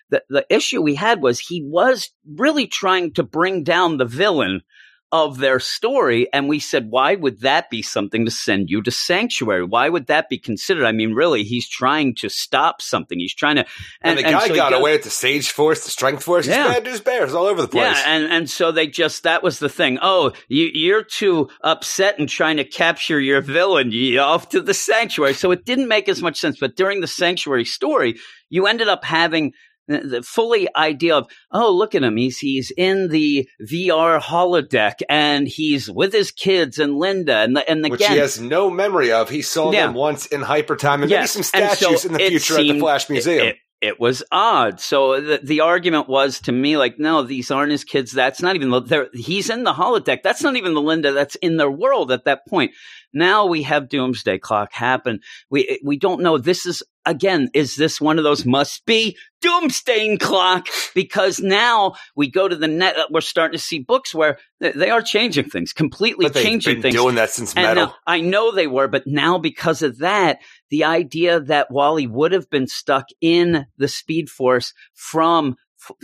The, 0.09 0.23
the 0.29 0.45
issue 0.49 0.81
we 0.81 0.95
had 0.95 1.21
was 1.21 1.39
he 1.39 1.63
was 1.63 2.09
really 2.27 2.67
trying 2.67 3.13
to 3.13 3.23
bring 3.23 3.63
down 3.63 3.97
the 3.97 4.05
villain 4.05 4.61
of 5.11 5.37
their 5.39 5.59
story. 5.59 6.31
And 6.31 6.47
we 6.47 6.59
said, 6.59 6.91
why 6.91 7.15
would 7.15 7.41
that 7.41 7.69
be 7.69 7.81
something 7.81 8.25
to 8.25 8.31
send 8.31 8.69
you 8.69 8.81
to 8.83 8.91
sanctuary? 8.91 9.63
Why 9.63 9.89
would 9.89 10.07
that 10.07 10.29
be 10.29 10.37
considered? 10.37 10.85
I 10.85 10.91
mean, 10.91 11.13
really, 11.13 11.43
he's 11.43 11.67
trying 11.67 12.15
to 12.15 12.29
stop 12.29 12.81
something. 12.81 13.19
He's 13.19 13.33
trying 13.33 13.55
to. 13.55 13.65
And, 14.01 14.19
the 14.19 14.23
guy 14.23 14.39
so 14.47 14.53
he 14.53 14.55
got 14.55 14.73
away 14.73 14.93
with 14.93 15.03
the 15.03 15.09
Sage 15.09 15.49
Force, 15.51 15.83
the 15.83 15.91
Strength 15.91 16.23
Force. 16.23 16.45
He's 16.45 16.55
Yeah. 16.55 16.67
bad 16.67 16.83
news 16.83 17.01
bears 17.01 17.33
all 17.33 17.45
over 17.45 17.61
the 17.61 17.67
place. 17.67 17.97
yeah, 17.97 18.03
and, 18.05 18.25
and 18.31 18.49
so 18.49 18.71
they 18.71 18.87
just 18.87 19.23
that 19.23 19.41
was 19.41 19.59
the 19.59 19.69
thing. 19.69 19.97
Oh, 20.01 20.31
you, 20.47 20.69
you're 20.73 21.03
too 21.03 21.49
upset 21.61 22.19
and 22.19 22.29
trying 22.29 22.57
to 22.57 22.63
capture 22.63 23.19
your 23.19 23.41
villain. 23.41 23.91
You 23.91 24.19
off 24.19 24.49
to 24.49 24.61
the 24.61 24.73
sanctuary. 24.73 25.33
So 25.33 25.51
it 25.51 25.65
didn't 25.65 25.87
make 25.87 26.07
as 26.07 26.21
much 26.21 26.37
sense. 26.39 26.59
But 26.59 26.75
during 26.75 27.01
the 27.01 27.07
sanctuary 27.07 27.65
story, 27.65 28.17
you 28.49 28.67
ended 28.67 28.87
up 28.87 29.03
having 29.03 29.53
the 29.89 29.99
the 30.07 30.21
fully 30.23 30.67
idea 30.75 31.15
of 31.15 31.29
oh 31.51 31.71
look 31.71 31.95
at 31.95 32.03
him 32.03 32.15
he's 32.15 32.37
he's 32.37 32.71
in 32.77 33.09
the 33.09 33.47
VR 33.69 34.21
holodeck 34.21 34.95
and 35.09 35.47
he's 35.47 35.89
with 35.89 36.13
his 36.13 36.31
kids 36.31 36.79
and 36.79 36.97
Linda 36.97 37.37
and 37.37 37.57
the, 37.57 37.69
and 37.69 37.83
which 37.89 38.01
again 38.01 38.13
he 38.13 38.17
has 38.19 38.39
no 38.39 38.69
memory 38.69 39.11
of. 39.11 39.29
He 39.29 39.41
saw 39.41 39.71
Yeah. 39.71 39.87
them 39.87 39.95
once 39.95 40.25
in 40.27 40.41
hyper 40.41 40.75
time 40.75 41.01
and 41.01 41.11
Yes, 41.11 41.35
maybe 41.35 41.43
some 41.43 41.61
and 41.61 41.71
so 41.71 41.75
statues 41.75 42.05
in 42.05 42.13
the 42.13 42.21
it 42.23 42.29
future 42.29 42.59
at 42.59 42.67
the 42.67 42.79
Flash 42.79 43.09
Museum. 43.09 43.47
It, 43.47 43.57
it 43.81 43.99
was 43.99 44.23
odd. 44.31 44.81
So 44.81 45.21
the, 45.21 45.39
the 45.41 45.61
argument 45.61 46.09
was 46.09 46.41
to 46.41 46.51
me 46.51 46.75
like, 46.75 46.99
no, 46.99 47.23
these 47.23 47.49
aren't 47.49 47.71
his 47.71 47.85
kids. 47.85 48.11
That's 48.11 48.41
not 48.41 48.55
even 48.55 48.69
the, 48.71 49.09
he's 49.13 49.49
in 49.49 49.63
the 49.63 49.71
holodeck. 49.73 50.21
That's 50.21 50.43
not 50.43 50.57
even 50.57 50.73
the 50.73 50.81
Linda 50.81 51.13
that's 51.13 51.35
in 51.35 51.55
their 51.55 51.71
world 51.71 52.11
at 52.11 52.25
that 52.25 52.45
point. 52.45 52.71
Now 53.13 53.45
we 53.45 53.63
have 53.63 53.89
Doomsday 53.89 54.39
Clock 54.39 54.73
happen. 54.73 55.19
We 55.49 55.79
we 55.83 55.97
don't 55.97 56.21
know. 56.21 56.37
This 56.37 56.65
is 56.65 56.83
again. 57.05 57.49
Is 57.53 57.75
this 57.75 57.99
one 57.99 58.17
of 58.17 58.23
those 58.23 58.45
must 58.45 58.85
be 58.85 59.17
Doomsday 59.41 60.17
Clock? 60.17 60.67
Because 60.93 61.39
now 61.39 61.95
we 62.15 62.29
go 62.29 62.47
to 62.47 62.55
the 62.55 62.67
net. 62.67 62.97
Uh, 62.97 63.05
we're 63.09 63.21
starting 63.21 63.57
to 63.57 63.63
see 63.63 63.79
books 63.79 64.13
where 64.13 64.37
they, 64.59 64.89
are 64.89 65.01
changing 65.01 65.49
things, 65.49 65.73
completely 65.73 66.29
changing 66.29 66.75
been 66.75 66.81
things. 66.81 66.95
doing 66.95 67.15
that 67.15 67.31
since 67.31 67.55
Metal. 67.55 67.87
now, 67.87 67.95
I 68.05 68.21
know 68.21 68.51
they 68.51 68.67
were, 68.67 68.87
but 68.87 69.07
now 69.07 69.37
because 69.37 69.81
of 69.81 69.99
that, 69.99 70.39
the 70.69 70.83
idea 70.83 71.39
that 71.39 71.71
Wally 71.71 72.07
would 72.07 72.31
have 72.31 72.49
been 72.49 72.67
stuck 72.67 73.07
in 73.21 73.65
the 73.77 73.87
Speed 73.87 74.29
Force 74.29 74.73
from 74.93 75.55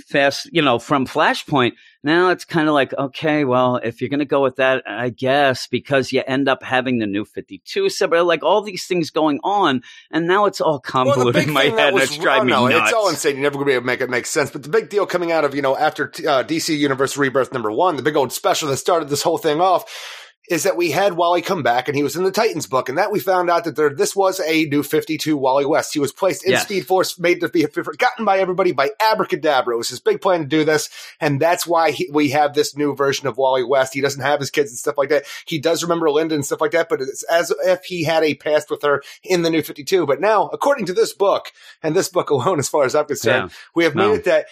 fast, 0.08 0.50
you 0.52 0.62
know, 0.62 0.80
from 0.80 1.06
Flashpoint. 1.06 1.74
Now 2.04 2.30
it's 2.30 2.46
kind 2.46 2.68
of 2.68 2.74
like, 2.74 2.94
okay, 2.94 3.46
well, 3.46 3.78
if 3.78 4.00
you're 4.00 4.10
going 4.10 4.20
to 4.20 4.26
go 4.26 4.42
with 4.44 4.58
that, 4.58 4.84
I 4.88 5.10
guess, 5.10 5.68
because 5.68 6.12
you 6.12 6.24
end 6.26 6.48
up 6.48 6.62
having 6.62 7.00
the 7.00 7.08
new 7.08 7.26
52 7.26 7.90
separate, 7.90 8.24
like 8.24 8.44
all 8.44 8.62
these 8.62 8.86
things 8.86 9.10
going 9.10 9.40
on. 9.44 9.82
And 10.12 10.28
now 10.28 10.46
it's 10.46 10.62
all 10.62 10.80
convoluted 10.80 11.36
well, 11.36 11.48
in 11.48 11.54
my 11.54 11.64
head 11.64 11.94
and 11.94 12.02
it's 12.02 12.18
driving 12.18 12.48
me 12.48 12.52
nuts. 12.52 12.90
It's 12.90 12.94
all 12.94 13.10
insane. 13.10 13.36
You're 13.36 13.44
never 13.44 13.56
going 13.56 13.66
to 13.66 13.70
be 13.70 13.74
able 13.74 13.84
to 13.84 13.88
make 13.88 14.02
it 14.02 14.10
make 14.10 14.26
sense. 14.28 14.52
But 14.52 14.64
the 14.64 14.70
big 14.70 14.90
deal 14.90 15.06
coming 15.06 15.32
out 15.32 15.46
of, 15.46 15.56
you 15.56 15.62
know, 15.62 15.76
after 15.76 16.06
uh, 16.06 16.44
DC 16.44 16.78
Universe 16.78 17.18
Rebirth 17.18 17.52
number 17.52 17.72
one, 17.72 17.96
the 17.96 18.04
big 18.04 18.16
old 18.16 18.32
special 18.32 18.70
that 18.70 18.78
started 18.78 19.10
this 19.10 19.24
whole 19.24 19.38
thing 19.38 19.60
off 19.60 20.24
is 20.50 20.64
that 20.64 20.78
we 20.78 20.92
had 20.92 21.14
Wally 21.14 21.42
come 21.42 21.64
back 21.64 21.88
and 21.88 21.96
he 21.96 22.04
was 22.04 22.16
in 22.16 22.24
the 22.24 22.32
Titans 22.32 22.68
book, 22.68 22.90
and 22.90 22.98
that 22.98 23.12
we 23.12 23.20
found 23.20 23.50
out 23.50 23.64
that 23.64 23.76
there 23.76 23.90
this 23.90 24.16
was 24.16 24.40
a 24.40 24.66
new 24.66 24.84
52 24.84 25.36
Wally 25.38 25.66
West. 25.66 25.94
He 25.94 26.00
was 26.00 26.12
placed 26.12 26.46
in 26.46 26.52
yes. 26.52 26.64
Speed 26.64 26.86
Force, 26.86 27.18
made 27.20 27.42
to 27.42 27.50
be 27.50 27.66
forgotten 27.66 28.26
by 28.26 28.40
everybody 28.40 28.72
by 28.72 28.92
Abracadabra. 29.00 29.74
It 29.76 29.78
was 29.78 29.90
his 29.90 30.00
big 30.00 30.22
plan 30.22 30.42
to 30.42 30.46
do 30.46 30.64
this, 30.64 30.90
and 31.20 31.40
that's 31.40 31.66
why 31.66 31.92
he, 31.92 32.10
we 32.12 32.30
have 32.30 32.54
this 32.54 32.76
new 32.76 32.96
version 32.96 33.28
of 33.28 33.38
Wally 33.38 33.64
West. 33.64 33.94
He 33.94 34.02
doesn't 34.02 34.22
have 34.22 34.40
his 34.40 34.52
kids 34.52 34.72
and 34.72 34.78
stuff 34.78 34.98
like 34.98 35.10
that. 35.10 35.26
He 35.46 35.60
does 35.60 35.84
remember 35.84 36.10
Linda 36.12 36.36
and 36.36 36.46
stuff 36.46 36.62
like 36.62 36.72
that, 36.72 36.90
but 36.90 37.02
it's 37.02 37.24
as 37.24 37.52
if 37.66 37.84
he 37.86 38.04
had 38.04 38.24
a 38.24 38.36
past 38.36 38.70
with 38.70 38.82
her 38.84 39.04
in 39.24 39.42
the 39.42 39.50
new 39.50 39.62
52. 39.62 40.06
But 40.06 40.22
now, 40.22 40.48
according 40.48 40.86
to 40.88 40.94
this 40.94 41.14
book, 41.14 41.52
and 41.82 41.96
this 41.96 42.10
book 42.10 42.30
alone, 42.30 42.60
as 42.60 42.70
far 42.70 42.86
as 42.86 42.96
I'm 42.96 43.06
concerned, 43.06 43.52
yeah. 43.52 43.58
we 43.74 43.84
have 43.84 43.96
made 43.96 44.04
no. 44.04 44.14
it 44.14 44.24
that 44.26 44.48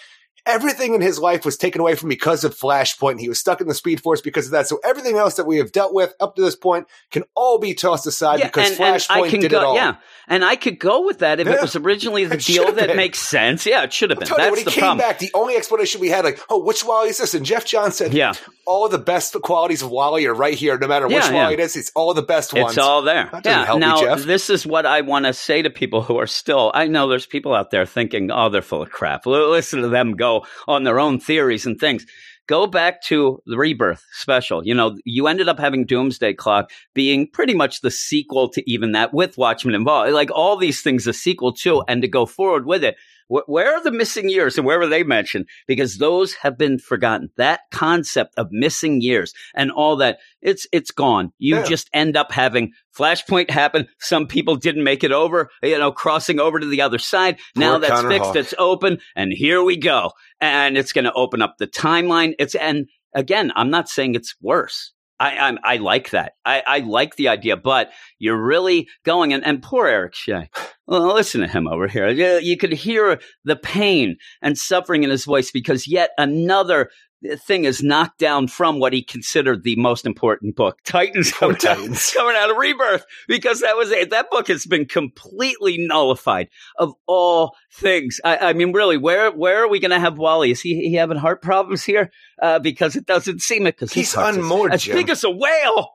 everything 0.46 0.94
in 0.94 1.00
his 1.00 1.18
life 1.18 1.44
was 1.44 1.56
taken 1.56 1.80
away 1.80 1.94
from 1.94 2.08
because 2.08 2.44
of 2.44 2.54
Flashpoint. 2.54 3.20
He 3.20 3.28
was 3.28 3.38
stuck 3.38 3.60
in 3.60 3.68
the 3.68 3.74
Speed 3.74 4.02
Force 4.02 4.20
because 4.20 4.46
of 4.46 4.52
that. 4.52 4.66
So 4.66 4.78
everything 4.84 5.16
else 5.16 5.34
that 5.34 5.46
we 5.46 5.58
have 5.58 5.72
dealt 5.72 5.94
with 5.94 6.14
up 6.20 6.36
to 6.36 6.42
this 6.42 6.56
point 6.56 6.86
can 7.10 7.24
all 7.34 7.58
be 7.58 7.74
tossed 7.74 8.06
aside 8.06 8.40
yeah, 8.40 8.46
because 8.46 8.70
and, 8.70 8.78
Flashpoint 8.78 9.32
and 9.32 9.42
did 9.42 9.50
go, 9.50 9.58
it 9.58 9.64
all. 9.64 9.74
Yeah, 9.74 9.96
and 10.28 10.44
I 10.44 10.56
could 10.56 10.78
go 10.78 11.04
with 11.04 11.20
that 11.20 11.40
if 11.40 11.46
yeah. 11.46 11.54
it 11.54 11.62
was 11.62 11.76
originally 11.76 12.24
the 12.24 12.36
deal 12.36 12.72
that 12.72 12.88
been. 12.88 12.96
makes 12.96 13.18
sense. 13.18 13.66
Yeah, 13.66 13.84
it 13.84 13.92
should 13.92 14.10
have 14.10 14.18
been. 14.18 14.28
That's 14.28 14.44
you, 14.44 14.50
when 14.50 14.58
he 14.58 14.64
the 14.64 14.70
came 14.70 14.82
problem. 14.82 14.98
back, 14.98 15.18
the 15.18 15.30
only 15.34 15.56
explanation 15.56 16.00
we 16.00 16.08
had, 16.08 16.24
like, 16.24 16.40
oh, 16.50 16.62
which 16.62 16.84
Wally 16.84 17.08
is 17.10 17.18
this? 17.18 17.34
And 17.34 17.46
Geoff 17.46 17.64
Johns 17.64 17.96
said, 17.96 18.12
yeah, 18.12 18.34
all 18.66 18.88
the 18.88 18.98
best 18.98 19.34
qualities 19.42 19.82
of 19.82 19.90
Wally 19.90 20.26
are 20.26 20.34
right 20.34 20.54
here, 20.54 20.78
no 20.78 20.86
matter 20.86 21.06
which 21.06 21.16
yeah, 21.16 21.32
Wally 21.32 21.54
it 21.54 21.60
is. 21.60 21.76
It's 21.76 21.92
all 21.94 22.14
the 22.14 22.22
best 22.22 22.52
ones. 22.52 22.72
It's 22.72 22.78
all 22.78 23.02
there. 23.02 23.30
yeah. 23.44 23.74
now, 23.78 24.00
me, 24.00 24.22
this 24.24 24.50
is 24.50 24.66
what 24.66 24.86
I 24.86 25.00
want 25.02 25.26
to 25.26 25.32
say 25.32 25.62
to 25.62 25.70
people 25.70 26.02
who 26.02 26.18
are 26.18 26.26
still. 26.26 26.70
I 26.74 26.86
know 26.86 27.08
there's 27.08 27.26
people 27.26 27.54
out 27.54 27.70
there 27.70 27.86
thinking, 27.86 28.30
oh, 28.30 28.48
they're 28.48 28.62
full 28.62 28.82
of 28.82 28.90
crap. 28.90 29.26
Listen 29.26 29.82
to 29.82 29.88
them 29.88 30.12
go 30.16 30.33
on 30.66 30.84
their 30.84 30.98
own 30.98 31.20
theories 31.20 31.66
and 31.66 31.78
things. 31.78 32.06
Go 32.46 32.66
back 32.66 33.02
to 33.04 33.40
the 33.46 33.56
Rebirth 33.56 34.04
special. 34.12 34.66
You 34.66 34.74
know, 34.74 34.98
you 35.04 35.28
ended 35.28 35.48
up 35.48 35.58
having 35.58 35.86
Doomsday 35.86 36.34
Clock 36.34 36.70
being 36.92 37.26
pretty 37.26 37.54
much 37.54 37.80
the 37.80 37.90
sequel 37.90 38.50
to 38.50 38.70
even 38.70 38.92
that 38.92 39.14
with 39.14 39.38
Watchmen 39.38 39.74
involved. 39.74 40.12
Like 40.12 40.30
all 40.30 40.56
these 40.56 40.82
things, 40.82 41.06
a 41.06 41.14
sequel 41.14 41.54
to, 41.54 41.82
and 41.88 42.02
to 42.02 42.08
go 42.08 42.26
forward 42.26 42.66
with 42.66 42.84
it. 42.84 42.96
Where 43.28 43.74
are 43.74 43.82
the 43.82 43.90
missing 43.90 44.28
years 44.28 44.58
and 44.58 44.66
where 44.66 44.78
were 44.78 44.86
they 44.86 45.02
mentioned? 45.02 45.46
Because 45.66 45.98
those 45.98 46.34
have 46.34 46.58
been 46.58 46.78
forgotten. 46.78 47.30
That 47.36 47.60
concept 47.70 48.34
of 48.36 48.48
missing 48.50 49.00
years 49.00 49.32
and 49.54 49.70
all 49.70 49.96
that, 49.96 50.18
it's, 50.42 50.66
it's 50.72 50.90
gone. 50.90 51.32
You 51.38 51.56
yeah. 51.56 51.64
just 51.64 51.88
end 51.92 52.16
up 52.16 52.32
having 52.32 52.72
Flashpoint 52.96 53.50
happen. 53.50 53.88
Some 53.98 54.26
people 54.26 54.56
didn't 54.56 54.84
make 54.84 55.04
it 55.04 55.12
over, 55.12 55.50
you 55.62 55.78
know, 55.78 55.90
crossing 55.90 56.38
over 56.38 56.60
to 56.60 56.66
the 56.66 56.82
other 56.82 56.98
side. 56.98 57.38
Poor 57.54 57.64
now 57.64 57.78
that's 57.78 57.92
Connor 57.92 58.08
fixed. 58.08 58.26
Hawk. 58.26 58.36
It's 58.36 58.54
open 58.58 58.98
and 59.16 59.32
here 59.32 59.62
we 59.62 59.76
go. 59.76 60.12
And 60.40 60.76
it's 60.76 60.92
going 60.92 61.06
to 61.06 61.12
open 61.12 61.42
up 61.42 61.56
the 61.58 61.66
timeline. 61.66 62.34
It's, 62.38 62.54
and 62.54 62.88
again, 63.14 63.52
I'm 63.56 63.70
not 63.70 63.88
saying 63.88 64.14
it's 64.14 64.34
worse. 64.40 64.93
I, 65.20 65.36
I, 65.36 65.56
I 65.64 65.76
like 65.76 66.10
that. 66.10 66.32
I, 66.44 66.62
I 66.66 66.78
like 66.80 67.16
the 67.16 67.28
idea, 67.28 67.56
but 67.56 67.90
you're 68.18 68.42
really 68.42 68.88
going 69.04 69.32
and, 69.32 69.44
and 69.44 69.62
poor 69.62 69.86
Eric 69.86 70.14
Shea. 70.14 70.48
Well, 70.86 71.14
listen 71.14 71.40
to 71.40 71.46
him 71.46 71.66
over 71.66 71.88
here. 71.88 72.08
You, 72.08 72.38
you 72.42 72.56
could 72.56 72.72
hear 72.72 73.20
the 73.44 73.56
pain 73.56 74.16
and 74.42 74.58
suffering 74.58 75.02
in 75.02 75.10
his 75.10 75.24
voice 75.24 75.50
because 75.50 75.88
yet 75.88 76.10
another 76.18 76.90
thing 77.36 77.64
is 77.64 77.82
knocked 77.82 78.18
down 78.18 78.48
from 78.48 78.78
what 78.78 78.92
he 78.92 79.02
considered 79.02 79.62
the 79.62 79.76
most 79.76 80.06
important 80.06 80.56
book, 80.56 80.78
Titans, 80.84 81.32
coming, 81.32 81.56
Titans. 81.56 82.12
Out, 82.14 82.14
coming 82.20 82.36
out 82.36 82.50
of 82.50 82.56
Rebirth, 82.56 83.04
because 83.28 83.60
that 83.60 83.76
was 83.76 83.90
it. 83.90 84.10
That 84.10 84.30
book 84.30 84.48
has 84.48 84.66
been 84.66 84.86
completely 84.86 85.78
nullified 85.78 86.48
of 86.78 86.94
all 87.06 87.54
things. 87.72 88.20
I, 88.24 88.38
I 88.38 88.52
mean, 88.52 88.72
really, 88.72 88.96
where 88.96 89.30
where 89.30 89.62
are 89.64 89.68
we 89.68 89.80
going 89.80 89.90
to 89.90 90.00
have 90.00 90.18
Wally? 90.18 90.50
Is 90.50 90.60
he, 90.60 90.88
he 90.88 90.94
having 90.94 91.18
heart 91.18 91.42
problems 91.42 91.84
here? 91.84 92.10
Uh, 92.40 92.58
because 92.58 92.96
it 92.96 93.06
doesn't 93.06 93.42
seem 93.42 93.66
it. 93.66 93.76
Because 93.76 93.92
he's 93.92 94.14
unmoored, 94.14 94.72
as 94.72 94.84
big 94.84 95.08
as 95.10 95.24
a 95.24 95.30
whale. 95.30 95.90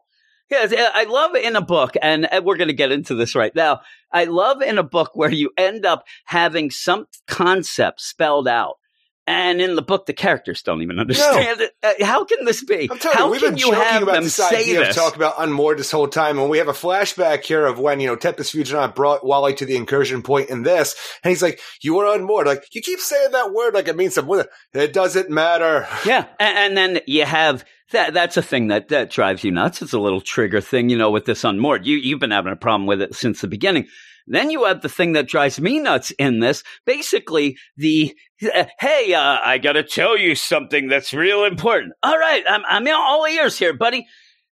Yes, 0.49 0.73
I 0.75 1.03
love 1.03 1.35
in 1.35 1.55
a 1.55 1.61
book, 1.61 1.93
and 2.01 2.27
we're 2.43 2.57
going 2.57 2.69
to 2.69 2.73
get 2.73 2.91
into 2.91 3.13
this 3.13 3.35
right 3.35 3.53
now. 3.53 3.81
I 4.11 4.23
love 4.23 4.63
in 4.63 4.79
a 4.79 4.83
book 4.83 5.11
where 5.13 5.31
you 5.31 5.51
end 5.55 5.85
up 5.85 6.05
having 6.25 6.71
some 6.71 7.05
concept 7.27 8.01
spelled 8.01 8.47
out. 8.47 8.78
And 9.29 9.61
in 9.61 9.75
the 9.75 9.83
book, 9.83 10.07
the 10.07 10.13
characters 10.13 10.63
don't 10.63 10.81
even 10.81 10.97
understand 10.97 11.59
no. 11.59 11.65
it. 11.65 12.01
Uh, 12.01 12.03
how 12.03 12.25
can 12.25 12.45
this 12.45 12.63
be? 12.63 12.87
How 12.87 13.25
you, 13.25 13.31
we've 13.31 13.41
can 13.41 13.51
been 13.51 13.59
you 13.59 13.73
have 13.73 14.01
about 14.01 14.13
them 14.15 14.23
this 14.23 14.33
say 14.33 14.61
idea 14.61 14.79
this? 14.79 14.89
Of 14.89 14.95
talk 14.95 15.15
about 15.15 15.35
unmoored 15.37 15.77
this 15.77 15.91
whole 15.91 16.07
time, 16.07 16.39
and 16.39 16.49
we 16.49 16.57
have 16.57 16.67
a 16.67 16.73
flashback 16.73 17.43
here 17.43 17.63
of 17.67 17.77
when 17.77 17.99
you 17.99 18.07
know 18.07 18.15
Tempus 18.15 18.51
Fuginaut 18.51 18.95
brought 18.95 19.23
Wally 19.23 19.53
to 19.53 19.67
the 19.67 19.75
incursion 19.75 20.23
point 20.23 20.49
in 20.49 20.63
this, 20.63 20.95
and 21.23 21.29
he's 21.29 21.43
like, 21.43 21.61
"You 21.83 21.99
are 21.99 22.15
unmoored." 22.15 22.47
Like 22.47 22.73
you 22.73 22.81
keep 22.81 22.99
saying 22.99 23.31
that 23.33 23.53
word 23.53 23.75
like 23.75 23.87
it 23.87 23.95
means 23.95 24.15
something. 24.15 24.45
It 24.73 24.93
doesn't 24.93 25.29
matter. 25.29 25.87
Yeah, 26.07 26.25
and, 26.39 26.57
and 26.57 26.77
then 26.77 27.01
you 27.05 27.25
have 27.25 27.63
that 27.91 28.15
that's 28.15 28.35
a 28.35 28.41
thing 28.41 28.69
that 28.69 28.87
that 28.87 29.11
drives 29.11 29.43
you 29.43 29.51
nuts. 29.51 29.83
It's 29.83 29.93
a 29.93 29.99
little 29.99 30.21
trigger 30.21 30.59
thing, 30.59 30.89
you 30.89 30.97
know, 30.97 31.11
with 31.11 31.25
this 31.25 31.43
unmoored. 31.43 31.85
You 31.85 31.97
you've 31.97 32.19
been 32.19 32.31
having 32.31 32.53
a 32.53 32.55
problem 32.55 32.87
with 32.87 32.99
it 32.99 33.13
since 33.13 33.41
the 33.41 33.47
beginning. 33.47 33.85
Then 34.29 34.51
you 34.51 34.65
have 34.65 34.81
the 34.81 34.89
thing 34.89 35.13
that 35.13 35.27
drives 35.27 35.59
me 35.59 35.79
nuts 35.79 36.11
in 36.11 36.39
this. 36.39 36.63
Basically, 36.85 37.57
the 37.75 38.15
uh, 38.55 38.65
hey, 38.79 39.13
uh, 39.13 39.39
I 39.43 39.57
got 39.57 39.73
to 39.73 39.83
tell 39.83 40.15
you 40.17 40.35
something 40.35 40.87
that's 40.87 41.13
real 41.13 41.43
important. 41.43 41.93
All 42.03 42.17
right, 42.17 42.43
I'm 42.47 42.61
I'm 42.65 42.87
all 42.95 43.25
ears 43.25 43.57
here, 43.57 43.73
buddy. 43.73 44.07